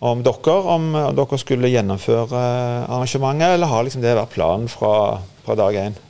om 0.00 0.24
dere, 0.24 0.56
om 0.76 0.88
dere 1.16 1.40
skulle 1.40 1.72
gjennomføre 1.72 2.40
arrangementet, 2.88 3.58
eller 3.58 3.70
har 3.70 3.84
liksom 3.84 4.04
det 4.04 4.16
vært 4.16 4.32
planen 4.36 4.70
fra, 4.72 5.20
fra 5.44 5.58
dag 5.60 5.76
én? 5.82 6.00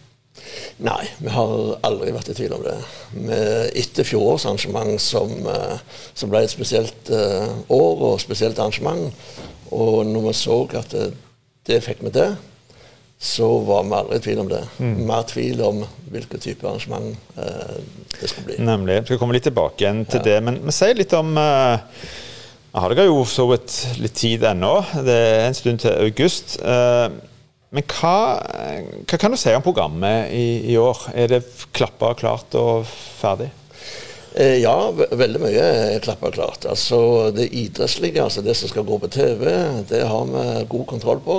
Nei, 0.84 1.02
vi 1.22 1.30
har 1.30 1.52
aldri 1.86 2.14
vært 2.14 2.30
i 2.30 2.38
tvil 2.38 2.56
om 2.56 2.64
det. 2.66 2.78
Med 3.16 3.74
etter 3.80 4.06
fjorårets 4.06 4.46
arrangement, 4.50 4.94
som, 5.02 5.34
som, 6.12 6.30
ble 6.30 6.42
et 6.44 6.52
spesielt 6.52 7.10
år 7.10 8.08
og 8.10 8.22
spesielt 8.22 8.58
arrangement, 8.58 9.06
og 9.74 10.02
når 10.06 10.28
vi 10.28 10.34
så 10.38 10.58
at 10.78 10.94
det, 10.94 11.12
det 11.66 11.82
fikk 11.82 12.02
vi 12.04 12.14
til 12.14 12.34
så 13.24 13.46
var 13.64 13.86
vi 13.88 13.94
aldri 13.96 14.16
i 14.18 14.22
tvil 14.26 14.40
om 14.42 14.48
det. 14.50 14.60
Mm. 14.76 14.96
Mer 15.08 15.22
tvil 15.24 15.62
om 15.64 15.78
hvilken 16.12 16.42
type 16.44 16.66
arrangement 16.68 17.38
eh, 17.40 17.78
det 18.20 18.28
skulle 18.28 18.50
bli. 18.50 18.58
Nemlig. 18.60 18.98
Vi 19.00 19.08
skal 19.08 19.20
komme 19.22 19.36
litt 19.36 19.46
tilbake 19.48 19.80
igjen 19.80 20.02
til 20.04 20.20
ja. 20.20 20.26
det. 20.26 20.34
Men, 20.44 20.60
men 20.66 20.76
si 20.76 20.90
litt 20.92 21.14
om 21.16 21.32
eh, 21.40 22.02
Har 22.74 22.92
dere 22.92 23.06
jo 23.08 23.22
så 23.24 23.46
vidt 23.48 23.78
litt 24.02 24.16
tid 24.18 24.44
ennå. 24.50 24.74
Det 25.06 25.16
er 25.16 25.46
en 25.46 25.56
stund 25.56 25.80
til 25.80 25.96
august. 26.04 26.58
Eh, 26.60 27.08
men 27.74 27.88
hva, 27.96 28.16
hva, 29.08 29.18
kan 29.18 29.32
du 29.32 29.40
si 29.40 29.56
om 29.56 29.64
programmet 29.64 30.28
i, 30.36 30.74
i 30.74 30.78
år? 30.78 31.06
Er 31.16 31.32
det 31.32 31.44
klappa 31.72 32.12
klart 32.18 32.52
og 32.60 32.84
ferdig? 32.90 33.48
Eh, 34.36 34.60
ja, 34.60 34.76
veldig 34.92 35.40
mye 35.42 35.64
er 35.64 36.04
klappa 36.04 36.28
klart. 36.34 36.68
Altså, 36.68 37.30
det 37.32 37.48
idrettslige, 37.54 38.20
altså 38.20 38.44
det 38.44 38.58
som 38.58 38.68
skal 38.68 38.84
gå 38.84 39.00
på 39.00 39.10
TV, 39.16 39.48
det 39.88 40.04
har 40.10 40.28
vi 40.28 40.66
god 40.76 40.86
kontroll 40.92 41.24
på. 41.24 41.38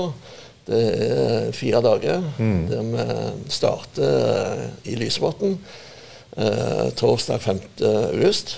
Det 0.66 0.84
er 1.06 1.52
fire 1.54 1.82
dager 1.86 2.24
mm. 2.38 2.62
der 2.72 2.86
vi 2.90 3.52
starter 3.54 4.64
i 4.90 4.96
Lysebotn 4.98 5.58
eh, 6.38 6.88
torsdag 6.98 7.42
5. 7.42 7.60
august. 7.86 8.58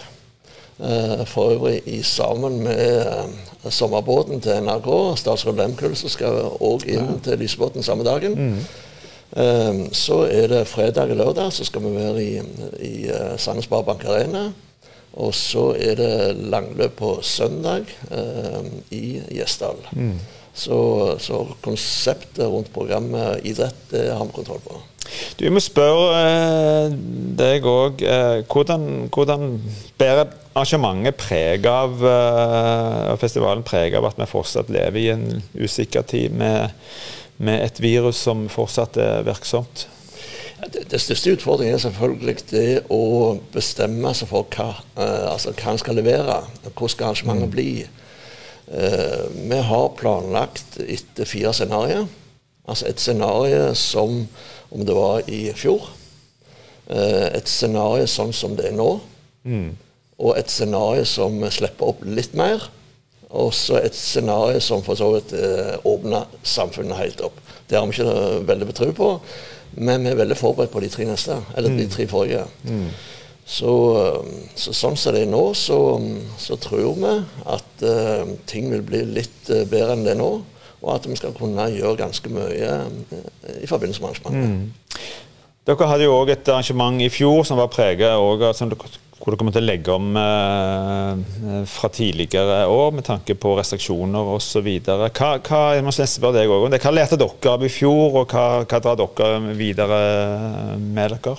Eh, 0.80 1.26
for 1.26 1.52
øvrig 1.52 1.82
i 1.86 2.04
sammen 2.04 2.62
med 2.64 3.00
eh, 3.02 3.72
sommerbåten 3.72 4.42
til 4.42 4.62
NRK, 4.62 5.18
statsråd 5.18 5.58
Lehmkuhl 5.58 5.96
som 5.98 6.12
skal 6.14 6.52
òg 6.62 6.86
inn 6.86 7.16
ja. 7.16 7.18
til 7.26 7.42
Lysebotn 7.42 7.84
samme 7.84 8.06
dagen. 8.06 8.38
Mm. 8.38 8.60
Eh, 9.42 9.82
så 9.92 10.22
er 10.30 10.48
det 10.54 10.68
fredag 10.70 11.12
og 11.12 11.18
lørdag, 11.18 11.52
så 11.54 11.66
skal 11.66 11.84
vi 11.84 11.96
være 11.96 12.24
i, 12.24 12.38
i 12.86 12.94
uh, 13.10 13.36
Sandnes 13.38 13.66
Sparebank 13.66 14.06
Arena. 14.06 14.52
Og 15.18 15.34
så 15.34 15.72
er 15.82 15.96
det 15.98 16.38
langløp 16.54 16.96
på 17.00 17.12
søndag 17.26 17.90
eh, 18.12 18.66
i 18.94 19.22
Gjesdal. 19.34 19.80
Mm. 19.98 20.20
Så, 20.58 20.78
så, 21.22 21.44
konseptet 21.62 22.48
rundt 22.50 22.72
programmet 22.74 23.46
idrett, 23.46 23.78
det 23.92 24.08
har 24.10 24.26
vi 24.26 24.34
kontroll 24.34 24.62
på. 24.66 24.80
Du, 25.38 25.46
må 25.54 25.62
spørre 25.64 26.08
eh, 26.18 26.96
deg 27.38 27.68
òg. 27.70 28.02
Eh, 28.02 28.40
hvordan, 28.50 28.88
hvordan, 29.14 29.52
bærer 30.02 30.32
arrangementet 30.58 31.20
preg 31.22 31.68
av 31.70 32.02
eh, 32.02 33.12
festivalen 33.22 33.62
preg 33.68 33.96
av 34.00 34.10
at 34.10 34.18
vi 34.18 34.28
fortsatt 34.30 34.74
lever 34.74 35.00
i 35.04 35.12
en 35.14 35.28
usikker 35.62 36.08
tid 36.10 36.34
med, 36.42 36.74
med 37.38 37.62
et 37.68 37.80
virus 37.84 38.24
som 38.26 38.48
fortsatt 38.52 38.98
er 39.02 39.24
virksomt? 39.30 39.86
Det, 40.74 40.88
det, 40.90 41.00
største 41.00 41.36
utfordringen 41.38 41.78
er 41.78 41.86
selvfølgelig 41.86 42.38
det 42.50 42.70
å 42.90 43.38
bestemme 43.54 44.10
seg 44.18 44.34
for 44.34 44.50
hva, 44.58 44.72
altså 45.30 45.54
hva 45.54 45.76
en 45.76 45.86
skal 45.86 46.02
levere. 46.02 46.42
Hvordan 46.72 46.96
skal 46.96 47.12
arrangementet 47.12 47.52
mm. 47.52 47.54
bli? 47.54 47.70
Eh, 48.68 49.26
vi 49.50 49.60
har 49.70 49.90
planlagt 50.00 50.80
etter 50.84 51.26
fire 51.26 51.54
scenarioer. 51.56 52.08
Altså 52.68 52.90
et 52.90 53.00
scenario 53.00 53.72
som 53.80 54.26
om 54.72 54.86
det 54.86 54.96
var 54.96 55.30
i 55.32 55.48
fjor. 55.56 55.88
Eh, 56.92 57.28
et 57.38 57.48
scenario 57.48 58.08
sånn 58.12 58.34
som 58.36 58.58
det 58.60 58.70
er 58.72 58.76
nå. 58.76 58.90
Mm. 59.48 59.70
Og 60.20 60.34
et 60.36 60.52
scenario 60.52 61.06
som 61.08 61.40
slipper 61.52 61.94
opp 61.94 62.04
litt 62.04 62.36
mer. 62.36 62.68
Og 63.28 63.54
så 63.56 63.80
et 63.80 63.96
scenario 63.96 64.60
som 64.64 64.84
for 64.84 65.00
så 65.00 65.14
vidt 65.16 65.34
eh, 65.36 65.76
åpner 65.88 66.28
samfunnet 66.44 67.00
helt 67.00 67.24
opp. 67.24 67.40
Det 67.68 67.80
har 67.80 67.88
vi 67.88 67.96
ikke 67.96 68.44
veldig 68.48 68.68
betro 68.68 68.92
på, 68.96 69.10
men 69.76 70.06
vi 70.06 70.14
er 70.14 70.20
veldig 70.22 70.38
forberedt 70.40 70.72
på 70.72 70.84
de 70.84 70.92
tre 70.92 71.08
neste. 71.08 71.36
Eller 71.56 71.76
de 71.76 71.88
mm. 71.88 71.94
tre 71.96 72.08
forrige. 72.12 72.44
Mm. 72.68 72.88
Så, 73.48 73.74
så, 74.60 74.74
sånn 74.76 74.98
som 75.00 75.16
det 75.16 75.24
er 75.24 75.30
nå, 75.32 75.42
så, 75.56 75.80
så 76.36 76.58
tror 76.60 76.98
vi 77.00 77.14
at 77.48 77.86
uh, 77.88 78.28
ting 78.50 78.68
vil 78.74 78.84
bli 78.84 79.06
litt 79.16 79.48
uh, 79.48 79.64
bedre 79.64 79.96
enn 79.96 80.04
det 80.04 80.18
er 80.18 80.20
nå. 80.20 80.32
Og 80.84 80.90
at 80.94 81.08
vi 81.10 81.16
skal 81.18 81.34
kunne 81.34 81.70
gjøre 81.72 82.02
ganske 82.04 82.30
mye 82.30 82.74
uh, 82.84 83.56
i 83.56 83.70
forbindelse 83.70 84.04
med 84.04 84.12
arrangementet. 84.12 84.52
Mm. 84.52 85.08
Dere 85.68 85.90
hadde 85.90 86.08
jo 86.08 86.20
òg 86.20 86.34
et 86.36 86.52
arrangement 86.52 87.00
i 87.04 87.10
fjor 87.12 87.48
som 87.48 87.60
var 87.60 87.72
preget 87.72 88.20
hvor 88.20 88.40
dere 88.40 89.40
kommer 89.40 89.56
til 89.56 89.64
å 89.64 89.68
legge 89.68 89.96
om 89.96 90.14
fra 91.68 91.90
tidligere 91.92 92.62
år 92.72 92.94
med 92.96 93.04
tanke 93.08 93.36
på 93.36 93.56
restriksjoner 93.58 94.30
osv. 94.38 94.70
Hva, 94.86 95.10
hva, 95.12 95.64
hva 95.82 96.94
lærte 96.96 97.20
dere 97.20 97.52
av 97.52 97.66
i 97.68 97.74
fjor, 97.74 98.22
og 98.22 98.32
hva, 98.32 98.46
hva 98.64 98.80
drar 98.86 99.02
dere 99.02 99.58
videre 99.60 100.00
med 100.80 101.18
dere? 101.18 101.36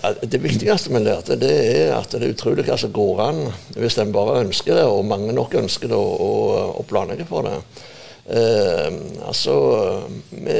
Ja, 0.00 0.14
det 0.22 0.40
viktigste 0.40 0.92
vi 0.94 1.02
lærte, 1.04 1.36
det 1.36 1.52
er 1.52 1.94
at 1.98 2.14
det 2.14 2.22
er 2.24 2.32
utrolig 2.32 2.64
hva 2.64 2.78
som 2.80 2.92
går 2.94 3.20
an 3.26 3.40
hvis 3.76 3.98
en 4.00 4.14
bare 4.14 4.40
ønsker 4.46 4.78
det, 4.78 4.86
og 4.88 5.04
mange 5.08 5.34
nok 5.36 5.58
ønsker 5.60 5.92
det 5.92 5.98
og, 5.98 6.78
og 6.80 6.86
planlegger 6.88 7.28
for 7.28 7.48
det. 7.48 7.58
Eh, 8.30 8.88
altså 9.26 9.54
vi, 10.30 10.56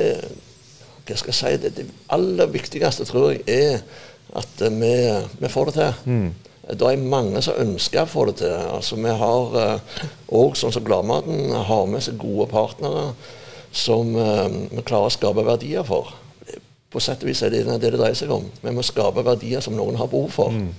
Hva 1.07 1.17
skal 1.17 1.33
jeg 1.33 1.39
si 1.39 1.57
det, 1.63 1.73
det, 1.79 1.89
aller 2.13 2.53
viktigste 2.53 3.07
tror 3.09 3.33
jeg 3.33 3.45
er 3.49 3.83
at 4.37 4.63
vi, 4.63 4.95
vi 5.41 5.51
får 5.51 5.71
det 5.71 5.75
til. 5.75 6.01
Mm. 6.05 6.31
Det 6.71 6.87
er 6.87 7.03
mange 7.03 7.41
som 7.43 7.59
ønsker 7.59 8.05
å 8.05 8.11
få 8.11 8.29
det 8.29 8.37
til. 8.45 8.53
Altså, 8.55 8.99
vi 9.01 9.11
har 9.11 9.55
òg, 9.57 10.53
eh, 10.53 10.59
sånn 10.61 10.75
som 10.77 10.85
Gladmaten, 10.87 11.51
har 11.51 11.89
med 11.91 12.05
seg 12.07 12.21
gode 12.21 12.47
partnere 12.53 13.09
som 13.73 14.13
eh, 14.15 14.47
vi 14.71 14.85
klarer 14.85 15.09
å 15.09 15.15
skape 15.15 15.47
verdier 15.47 15.87
for 15.87 16.13
på 16.91 17.01
sett 17.03 17.23
og 17.23 17.31
vis 17.31 17.43
er 17.47 17.55
det 17.55 17.65
det 17.69 17.79
det 17.85 17.99
dreier 17.99 18.19
seg 18.19 18.33
om. 18.35 18.47
Vi 18.63 18.75
må 18.75 18.83
skape 18.87 19.25
verdier 19.27 19.63
som 19.63 19.77
noen 19.79 19.99
har 20.01 20.11
behov 20.11 20.31
for. 20.35 20.55
Mm. 20.55 20.71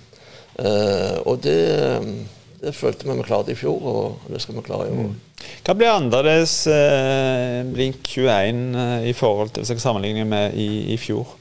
Uh, 0.60 1.18
og 1.26 1.40
det, 1.46 1.60
det, 2.60 2.74
følte 2.76 3.08
vi 3.08 3.16
vi 3.16 3.28
klarte 3.28 3.54
i 3.54 3.58
fjor, 3.58 3.80
og 3.80 4.32
det 4.32 4.42
skal 4.44 4.58
vi 4.58 4.66
klare 4.66 4.90
i 4.90 4.92
år. 4.92 5.12
Mm. 5.12 5.46
Hva 5.66 5.76
blir 5.78 5.94
annerledes 5.94 6.56
uh, 6.70 7.62
Blink 7.72 8.04
21 8.12 8.60
uh, 8.76 8.98
i 9.08 9.14
forhold 9.18 9.56
til 9.56 9.80
sammenligning 9.80 10.28
med 10.28 10.58
i, 10.60 10.94
i 10.94 10.98
fjor? 11.02 11.38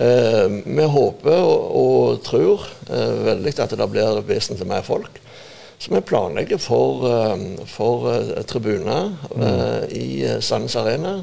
vi 0.00 0.84
håper 0.86 1.34
og, 1.34 1.64
og 1.76 2.20
tror 2.24 2.62
veldig 2.86 3.52
at 3.60 3.72
det 3.76 3.88
blir 3.90 4.20
vesentlig 4.24 4.68
mer 4.70 4.84
folk. 4.86 5.18
Så 5.82 5.90
vi 5.92 6.00
planlegger 6.06 6.60
for, 6.62 7.02
for 7.68 8.06
tribuner 8.48 9.10
mm. 9.34 9.90
i 9.90 10.06
Sandnes 10.40 10.78
Arena. 10.78 11.16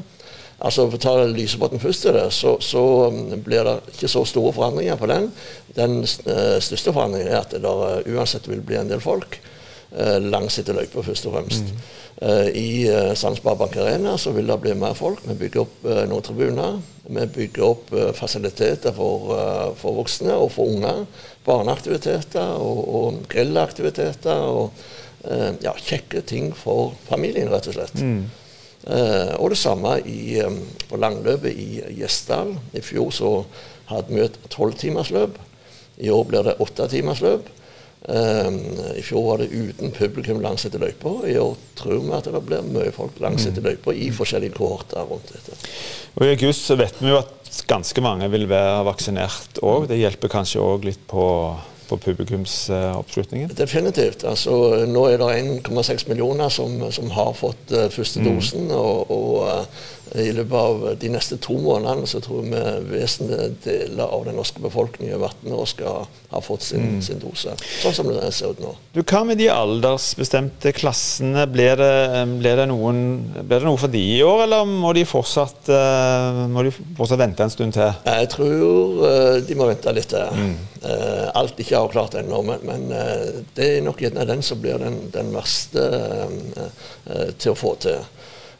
Altså 0.58 0.88
For 0.88 0.98
å 0.98 1.02
ta 1.02 1.26
Lysebotn 1.30 1.78
først, 1.82 2.02
til 2.02 2.16
det, 2.18 2.26
så, 2.34 2.56
så 2.64 2.82
um, 3.12 3.36
blir 3.46 3.66
det 3.66 3.76
ikke 3.92 4.10
så 4.10 4.24
store 4.26 4.54
forandringer 4.56 4.98
på 4.98 5.06
den. 5.10 5.28
Den 5.76 6.00
uh, 6.02 6.56
største 6.64 6.94
forandringen 6.94 7.30
er 7.30 7.44
at 7.44 7.54
det 7.54 7.62
uh, 7.62 8.00
uansett 8.10 8.48
vil 8.50 8.64
bli 8.66 8.80
en 8.80 8.90
del 8.90 9.02
folk 9.02 9.38
uh, 9.38 10.18
langs 10.18 10.58
etter 10.58 10.74
løypa, 10.74 11.04
først 11.06 11.28
og 11.30 11.38
fremst. 11.38 11.70
Mm. 11.70 11.94
I 12.58 12.70
uh, 12.90 13.12
Sandsbar 13.14 13.54
Bank 13.60 13.76
Arena 13.78 14.16
så 14.18 14.32
vil 14.34 14.50
det 14.50 14.56
bli 14.64 14.72
mer 14.74 14.96
folk. 14.98 15.22
Vi 15.28 15.36
bygger 15.38 15.62
opp 15.62 15.86
noen 16.10 16.24
tribuner. 16.26 16.80
Vi 17.06 17.26
bygger 17.36 17.66
opp 17.68 17.92
fasiliteter 18.18 18.96
for, 18.96 19.30
for, 19.78 19.94
voksne 20.00 20.34
og 20.34 20.50
for 20.56 20.74
unger. 20.74 21.04
Barneaktiviteter 21.46 22.58
og, 22.58 22.82
og 22.98 23.22
grillaktiviteter. 23.30 24.42
og 24.42 24.74
ja, 25.62 25.70
kjekke 25.78 26.24
ting 26.26 26.50
for 26.56 26.96
familien, 27.06 27.50
rett 27.54 27.70
og 27.70 27.78
slett. 27.78 28.02
Mm. 28.02 28.26
Eh, 28.88 29.34
og 29.36 29.52
det 29.52 29.60
samme 29.60 29.98
i, 30.08 30.38
på 30.88 31.00
langløpet 31.00 31.52
i 31.52 31.82
Gjesdal. 31.98 32.54
I 32.72 32.82
fjor 32.84 33.12
så 33.14 33.32
hadde 33.92 34.14
vi 34.14 34.24
et 34.24 34.40
tolvtimersløp. 34.52 35.38
I 35.98 36.10
år 36.14 36.26
blir 36.28 36.46
det 36.46 36.58
åttetimersløp. 36.62 37.54
I 38.08 39.02
fjor 39.02 39.24
var 39.26 39.40
det 39.42 39.48
uten 39.50 39.90
publikum 39.92 40.38
langs 40.40 40.62
etter 40.64 40.80
løypa. 40.80 41.10
I 41.26 41.34
år 41.42 41.56
tror 41.76 42.04
vi 42.04 42.12
at 42.14 42.28
det 42.30 42.42
blir 42.46 42.68
mye 42.70 42.92
folk 42.94 43.18
langs 43.20 43.42
etter 43.48 43.58
mm. 43.58 43.66
løypa 43.66 43.94
i 43.98 44.06
forskjellige 44.14 44.54
kohorter 44.54 45.02
rundt 45.08 45.32
dette. 45.34 45.58
Og 46.14 46.22
I 46.24 46.30
august 46.36 46.70
så 46.70 46.78
vet 46.78 47.02
vi 47.02 47.10
jo 47.10 47.18
at 47.18 47.58
ganske 47.68 48.04
mange 48.04 48.30
vil 48.30 48.46
være 48.48 48.86
vaksinert 48.86 49.58
òg. 49.66 49.88
Det 49.90 49.98
hjelper 49.98 50.30
kanskje 50.30 50.62
òg 50.62 50.86
litt 50.86 51.02
på 51.10 51.26
på 51.88 51.98
publikumsoppslutningen? 52.04 53.52
Definitivt. 53.56 54.24
Altså, 54.28 54.84
nå 54.88 55.04
er 55.08 55.20
det 55.20 55.30
1,6 55.68 56.08
millioner 56.10 56.52
som, 56.52 56.80
som, 56.92 57.10
har 57.14 57.32
fått 57.36 57.72
uh, 57.72 57.86
første 57.92 58.22
mm. 58.22 58.28
dosen. 58.28 58.70
og, 58.74 59.10
og 59.10 59.32
uh, 59.46 59.86
i 60.14 60.30
løpet 60.32 60.56
av 60.56 60.84
de 61.00 61.10
neste 61.12 61.36
to 61.42 61.58
månedene 61.60 62.08
så 62.08 62.20
tror 62.24 62.46
vi 62.46 62.60
vesentlige 62.94 63.48
deler 63.64 64.08
av 64.08 64.24
den 64.28 64.38
norske 64.38 64.62
befolkningen 64.62 65.18
over 65.18 65.34
18 65.34 65.56
år 65.58 65.68
skal 65.68 66.06
ha 66.30 66.40
fått 66.44 66.64
sin, 66.64 66.86
mm. 66.94 67.02
sin, 67.04 67.20
dose. 67.20 67.54
Sånn 67.82 67.96
som 67.96 68.08
det 68.08 68.30
ser 68.36 68.54
ut 68.54 68.62
nå. 68.62 68.72
Du, 68.94 69.02
Hva 69.02 69.22
med 69.28 69.40
de 69.40 69.50
aldersbestemte 69.52 70.72
klassene? 70.76 71.44
Blir 71.52 71.76
det, 71.80 71.92
blir 72.40 72.60
det, 72.60 72.66
noen, 72.70 73.02
blir 73.42 73.60
det 73.60 73.68
noe 73.68 73.80
for 73.80 73.92
de 73.92 74.02
i 74.16 74.20
år, 74.24 74.44
eller 74.46 74.68
må 74.68 74.92
de, 74.96 75.04
fortsatt, 75.08 75.70
uh, 75.72 76.44
må 76.52 76.64
de 76.66 76.72
fortsatt 76.72 77.20
vente 77.20 77.44
en 77.44 77.52
stund 77.52 77.76
til? 77.76 77.92
Jeg 78.08 78.32
tror 78.32 79.04
uh, 79.04 79.36
de 79.44 79.58
må 79.58 79.68
vente 79.70 79.96
litt 79.96 80.12
til. 80.12 80.28
Mm. 80.32 80.56
Alt 81.34 81.58
ikke 81.58 81.80
avklart 81.80 82.14
ennå, 82.20 82.38
men, 82.46 82.60
men 82.62 82.84
det 83.56 83.64
er 83.66 83.80
nok 83.82 83.98
gjerne 83.98 84.22
den 84.28 84.44
som 84.46 84.60
blir 84.62 84.78
den, 84.78 85.00
den 85.10 85.32
verste 85.34 85.82
til 87.34 87.50
å 87.50 87.58
få 87.58 87.72
til. 87.82 87.98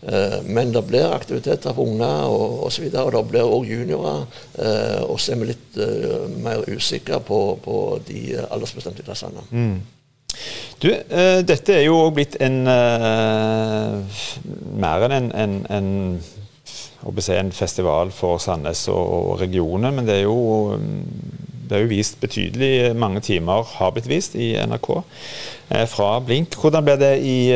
Eh, 0.03 0.43
men 0.45 0.73
det 0.73 0.85
blir 0.87 1.11
aktiviteter 1.11 1.75
for 1.75 1.83
unger 1.89 2.31
og 2.31 2.67
osv. 2.69 2.87
Og, 2.93 2.99
og 3.07 3.13
det 3.17 3.25
blir 3.33 3.43
òg 3.51 3.69
juniorer. 3.73 4.27
Eh, 4.59 5.03
og 5.05 5.21
så 5.21 5.35
er 5.35 5.41
vi 5.43 5.51
litt 5.51 5.79
eh, 5.83 6.27
mer 6.39 6.59
usikre 6.71 7.21
på, 7.27 7.41
på 7.65 7.77
de 8.09 8.21
aldersbestemte 8.47 9.07
klassene. 9.07 9.43
Mm. 9.51 9.79
Du, 10.79 10.93
dette 11.49 11.73
er 11.75 11.89
jo 11.89 11.97
blitt 12.15 12.37
en 12.45 12.61
mer 14.79 15.07
enn 15.09 15.15
en, 15.17 15.31
en, 15.35 15.57
en, 15.75 15.89
en, 17.09 17.51
festival 17.57 18.13
for 18.15 18.39
Sandnes 18.39 18.85
og, 18.93 19.41
regionen, 19.41 19.97
men 19.97 20.07
det 20.07 20.21
er 20.21 20.29
jo 20.29 20.77
det 20.79 21.75
er 21.75 21.83
jo 21.83 21.91
vist 21.91 22.21
betydelig 22.23 22.95
mange 22.95 23.25
timer 23.25 23.67
har 23.81 23.91
blitt 23.97 24.07
vist 24.09 24.37
i 24.39 24.53
NRK 24.71 24.89
fra 25.91 26.13
Blink. 26.23 26.55
Hvordan 26.55 26.87
ble 26.87 26.95
det 27.01 27.15
i, 27.27 27.51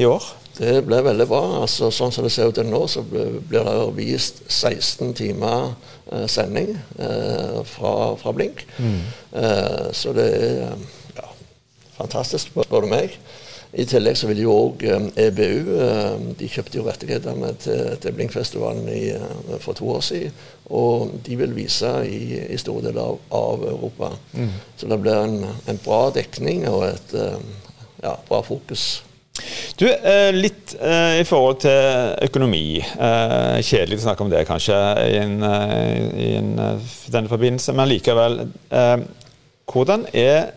i 0.00 0.08
år? 0.08 0.30
Det 0.54 0.74
ble 0.86 1.00
veldig 1.02 1.26
bra. 1.30 1.42
Altså, 1.64 1.90
sånn 1.94 2.12
som 2.14 2.26
det 2.26 2.32
ser 2.34 2.50
ut 2.50 2.60
nå, 2.62 2.84
så 2.90 3.02
blir 3.06 3.40
det 3.50 3.78
vist 3.96 4.44
16 4.46 5.14
timer 5.18 5.72
eh, 6.12 6.26
sending 6.30 6.74
eh, 6.98 7.62
fra, 7.66 7.94
fra, 8.20 8.34
Blink. 8.36 8.62
Mm. 8.78 9.00
Eh, 9.40 9.88
så 9.96 10.14
det 10.14 10.28
er 10.38 10.76
ja, 11.16 11.32
fantastisk, 11.98 12.54
spør 12.54 12.86
du 12.86 12.92
meg. 12.92 13.18
I 13.74 13.82
tillegg 13.90 14.14
så 14.14 14.28
vil 14.30 14.44
jo 14.44 14.52
òg 14.54 14.84
EBU 15.18 15.72
eh, 15.82 16.12
De 16.38 16.46
kjøpte 16.50 16.78
jo 16.78 16.84
rettighetene 16.86 17.48
til, 17.58 17.96
til 17.98 18.14
Blinkfestivalen 18.14 18.86
i, 18.92 19.08
eh, 19.16 19.56
for 19.58 19.74
to 19.74 19.88
år 19.96 20.04
siden. 20.06 20.36
Og 20.70 21.16
de 21.26 21.38
vil 21.40 21.56
vise 21.56 21.90
i, 22.06 22.38
i 22.54 22.60
store 22.60 22.86
deler 22.86 23.02
av, 23.02 23.18
av 23.34 23.66
Europa. 23.72 24.12
Mm. 24.38 24.54
Så 24.78 24.90
det 24.92 25.00
blir 25.02 25.18
en, 25.18 25.50
en, 25.66 25.82
bra 25.82 26.04
dekning 26.14 26.68
og 26.70 26.86
et 26.92 27.18
eh, 27.18 27.50
ja, 28.04 28.14
bra 28.28 28.40
fokus 28.46 29.02
du, 29.76 29.88
eh, 29.90 30.32
Litt 30.32 30.76
eh, 30.80 31.20
i 31.20 31.24
forhold 31.26 31.62
til 31.64 32.12
økonomi. 32.28 32.78
Eh, 32.78 33.60
kjedelig 33.64 33.98
å 33.98 34.04
snakke 34.06 34.22
om 34.22 34.30
det, 34.30 34.44
kanskje, 34.46 34.76
i, 35.02 35.16
en, 35.18 35.38
i 36.14 36.28
en, 36.38 36.52
denne 37.10 37.30
forbindelse, 37.30 37.74
men 37.74 37.90
likevel. 37.90 38.44
Hvordan, 39.70 40.04
er, 40.14 40.52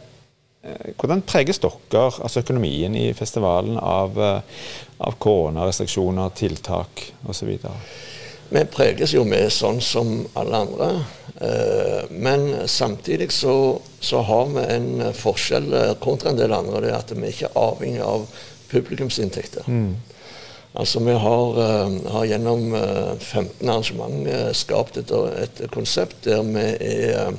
hvordan 1.00 1.24
preges 1.26 1.62
dere, 1.64 2.12
altså 2.12 2.44
økonomien 2.44 2.94
i 2.98 3.08
festivalen, 3.18 3.80
av, 3.82 4.20
av 4.20 5.18
koronarestriksjoner, 5.24 6.36
tiltak 6.38 7.08
osv.? 7.26 7.56
Vi 8.48 8.64
preges 8.72 9.16
jo 9.16 9.26
med 9.28 9.50
sånn 9.52 9.80
som 9.84 10.12
alle 10.40 10.62
andre. 10.62 10.92
Men 12.14 12.46
samtidig 12.70 13.32
så, 13.36 13.56
så 14.00 14.22
har 14.28 14.54
vi 14.54 14.68
en 14.76 15.08
forskjell 15.16 15.74
kontra 16.04 16.32
en 16.32 16.40
del 16.40 16.54
andre. 16.56 16.84
Det 16.86 16.94
er 16.94 17.00
at 17.00 17.16
vi 17.18 17.34
ikke 17.34 17.50
er 17.50 17.60
avhengig 17.64 18.06
av 18.06 18.30
publikumsinntekter. 18.72 19.68
Mm. 19.68 19.96
Altså 20.78 21.00
Vi 21.00 21.12
har, 21.12 21.58
uh, 21.58 22.12
har 22.12 22.26
gjennom 22.26 22.74
uh, 22.74 23.20
15 23.20 23.70
arrangement 23.70 24.28
uh, 24.28 24.52
skapt 24.54 24.98
et, 24.98 25.12
et, 25.42 25.62
konsept 25.72 26.26
der, 26.26 26.44
er, 26.80 27.32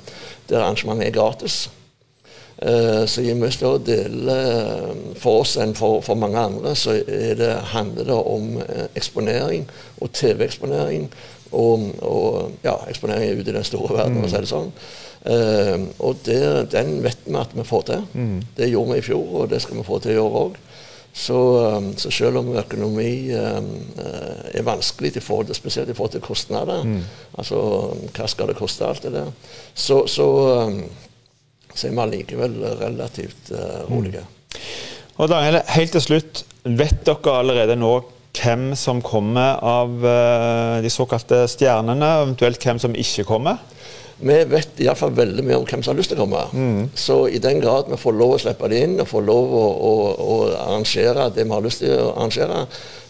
der 0.48 0.62
arrangementet 0.62 1.06
er 1.06 1.20
gratis. 1.20 1.70
så 3.06 3.22
i 3.22 3.34
mye 3.38 3.52
større 3.54 3.78
del 3.86 4.30
for 5.22 5.44
oss 5.44 5.52
enn 5.62 5.76
for, 5.78 6.00
for, 6.02 6.18
mange 6.18 6.40
andre 6.42 6.72
så 6.74 6.96
det, 7.38 7.52
handler 7.70 8.08
det 8.08 8.16
om 8.16 8.48
eksponering 8.98 9.68
og 10.00 10.10
TV-eksponering. 10.10 11.04
Og, 11.52 11.84
og, 12.02 12.50
ja, 12.64 12.74
eksponering 12.90 13.38
ute 13.38 13.52
i 13.52 13.54
den 13.54 13.64
store 13.64 13.94
verden, 14.00 14.18
for 14.18 14.26
å 14.26 14.32
si 14.32 14.42
det 14.42 14.50
sånn. 14.50 14.72
og 16.02 16.26
det, 16.26 16.42
den 16.74 16.96
vet 17.06 17.22
vi 17.28 17.38
at 17.38 17.54
vi 17.54 17.68
får 17.70 17.86
til. 17.92 18.02
Mm. 18.18 18.42
Det 18.58 18.72
gjorde 18.72 18.96
vi 18.96 18.98
i 18.98 19.06
fjor, 19.06 19.30
og 19.38 19.54
det 19.54 19.62
skal 19.62 19.78
vi 19.78 19.86
få 19.86 20.02
til 20.02 20.18
i 20.18 20.22
år 20.24 20.42
òg. 20.42 20.58
Så, 21.12 21.38
um, 21.76 21.90
så, 21.98 22.10
selv 22.14 22.38
om 22.38 22.52
økonomi 22.60 23.32
um, 23.34 23.70
er 23.98 24.62
vanskelig, 24.62 25.16
i 25.16 25.22
forhold 25.24 25.48
til, 25.48 25.58
spesielt 25.58 25.90
i 25.90 25.96
forhold 25.96 26.14
til 26.14 26.22
kostnader, 26.22 26.84
mm. 26.86 27.00
altså 27.38 27.62
hva 28.14 28.28
skal 28.30 28.52
det 28.52 28.58
koste, 28.60 28.86
alt 28.86 29.02
det 29.02 29.14
der, 29.16 29.32
så, 29.74 30.04
så, 30.06 30.28
um, 30.68 30.84
så 31.74 31.88
er 31.88 31.96
vi 31.96 32.04
allikevel 32.04 32.60
relativt 32.78 33.50
rolige. 33.90 34.22
Mm. 34.22 34.60
Og 35.18 35.32
Daniel, 35.32 35.58
helt 35.74 35.96
til 35.96 36.04
slutt, 36.04 36.44
vet 36.62 37.02
dere 37.06 37.34
allerede 37.40 37.74
nå 37.78 37.96
hvem 38.38 38.70
som 38.78 39.00
kommer 39.02 39.58
av 39.64 39.90
uh, 40.04 40.78
de 40.84 40.90
såkalte 40.92 41.42
stjernene, 41.50 42.12
eventuelt 42.22 42.62
hvem 42.62 42.78
som 42.78 42.94
ikke 42.94 43.26
kommer? 43.26 43.58
Vi 44.20 44.36
vet 44.50 44.80
iallfall 44.82 45.12
veldig 45.14 45.44
mye 45.46 45.58
om 45.60 45.66
hvem 45.68 45.82
som 45.84 45.92
har 45.92 45.98
lyst 46.00 46.10
til 46.10 46.18
å 46.18 46.24
komme. 46.24 46.40
Mm. 46.50 46.88
Så 46.98 47.18
i 47.30 47.38
den 47.42 47.60
grad 47.62 47.86
vi 47.90 47.98
får 48.00 48.16
lov 48.18 48.34
å 48.34 48.40
slippe 48.42 48.70
det 48.72 48.80
inn 48.82 48.96
og 48.98 49.06
får 49.06 49.26
lov 49.28 49.52
å, 49.54 49.62
å, 49.90 49.92
å, 50.24 50.38
arrangere 50.64 51.28
det 51.36 51.44
vi 51.46 51.54
har 51.54 51.62
lyst 51.62 51.84
til 51.84 51.94
å 51.94 52.10
arrangere, 52.16 52.64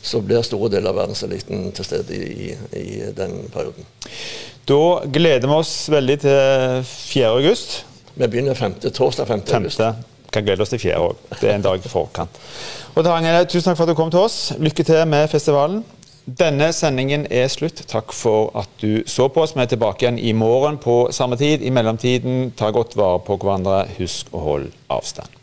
så 0.04 0.20
blir 0.24 0.44
store 0.44 0.70
deler 0.76 0.92
av 0.92 1.00
verdenseliten 1.00 1.70
til 1.76 1.88
stede 1.88 2.18
i, 2.18 2.52
i, 2.76 2.86
den 3.16 3.40
perioden. 3.54 3.88
Da 4.68 4.82
gleder 5.08 5.48
vi 5.48 5.56
oss 5.56 5.74
veldig 5.92 6.20
til 6.26 6.84
4. 6.92 7.32
august. 7.32 7.80
Vi 8.14 8.28
begynner 8.28 8.58
5. 8.58 8.80
torsdag 8.92 9.32
5. 9.32 9.46
5. 9.48 9.64
august. 9.64 10.14
Kan 10.28 10.44
glede 10.44 10.60
oss 10.60 10.74
til 10.74 10.82
4. 10.82 10.98
òg. 11.00 11.28
Det 11.40 11.48
er 11.48 11.56
en 11.56 11.64
dag 11.64 11.80
i 11.80 11.88
forkant. 11.88 12.36
Og 12.98 13.04
Daniel, 13.06 13.46
tusen 13.48 13.70
takk 13.70 13.78
for 13.78 13.88
at 13.88 13.94
du 13.94 13.96
kom 13.96 14.12
til 14.12 14.26
oss. 14.26 14.52
Lykke 14.60 14.84
til 14.84 15.00
med 15.08 15.30
festivalen. 15.32 15.80
Denne 16.28 16.72
sendingen 16.76 17.22
er 17.32 17.46
slutt. 17.48 17.80
Takk 17.88 18.12
for 18.12 18.50
at 18.60 18.68
du 18.82 19.00
så 19.08 19.30
på 19.32 19.46
oss. 19.46 19.54
Vi 19.56 19.62
er 19.64 19.70
tilbake 19.70 20.04
igjen 20.04 20.18
i 20.20 20.34
morgen 20.36 20.76
på 20.76 21.06
samme 21.14 21.38
tid. 21.40 21.64
I 21.64 21.72
mellomtiden, 21.72 22.50
ta 22.52 22.68
godt 22.74 22.98
vare 23.00 23.22
på 23.24 23.38
hverandre. 23.40 23.86
Husk 23.96 24.28
å 24.36 24.44
holde 24.44 24.74
avstand. 24.92 25.37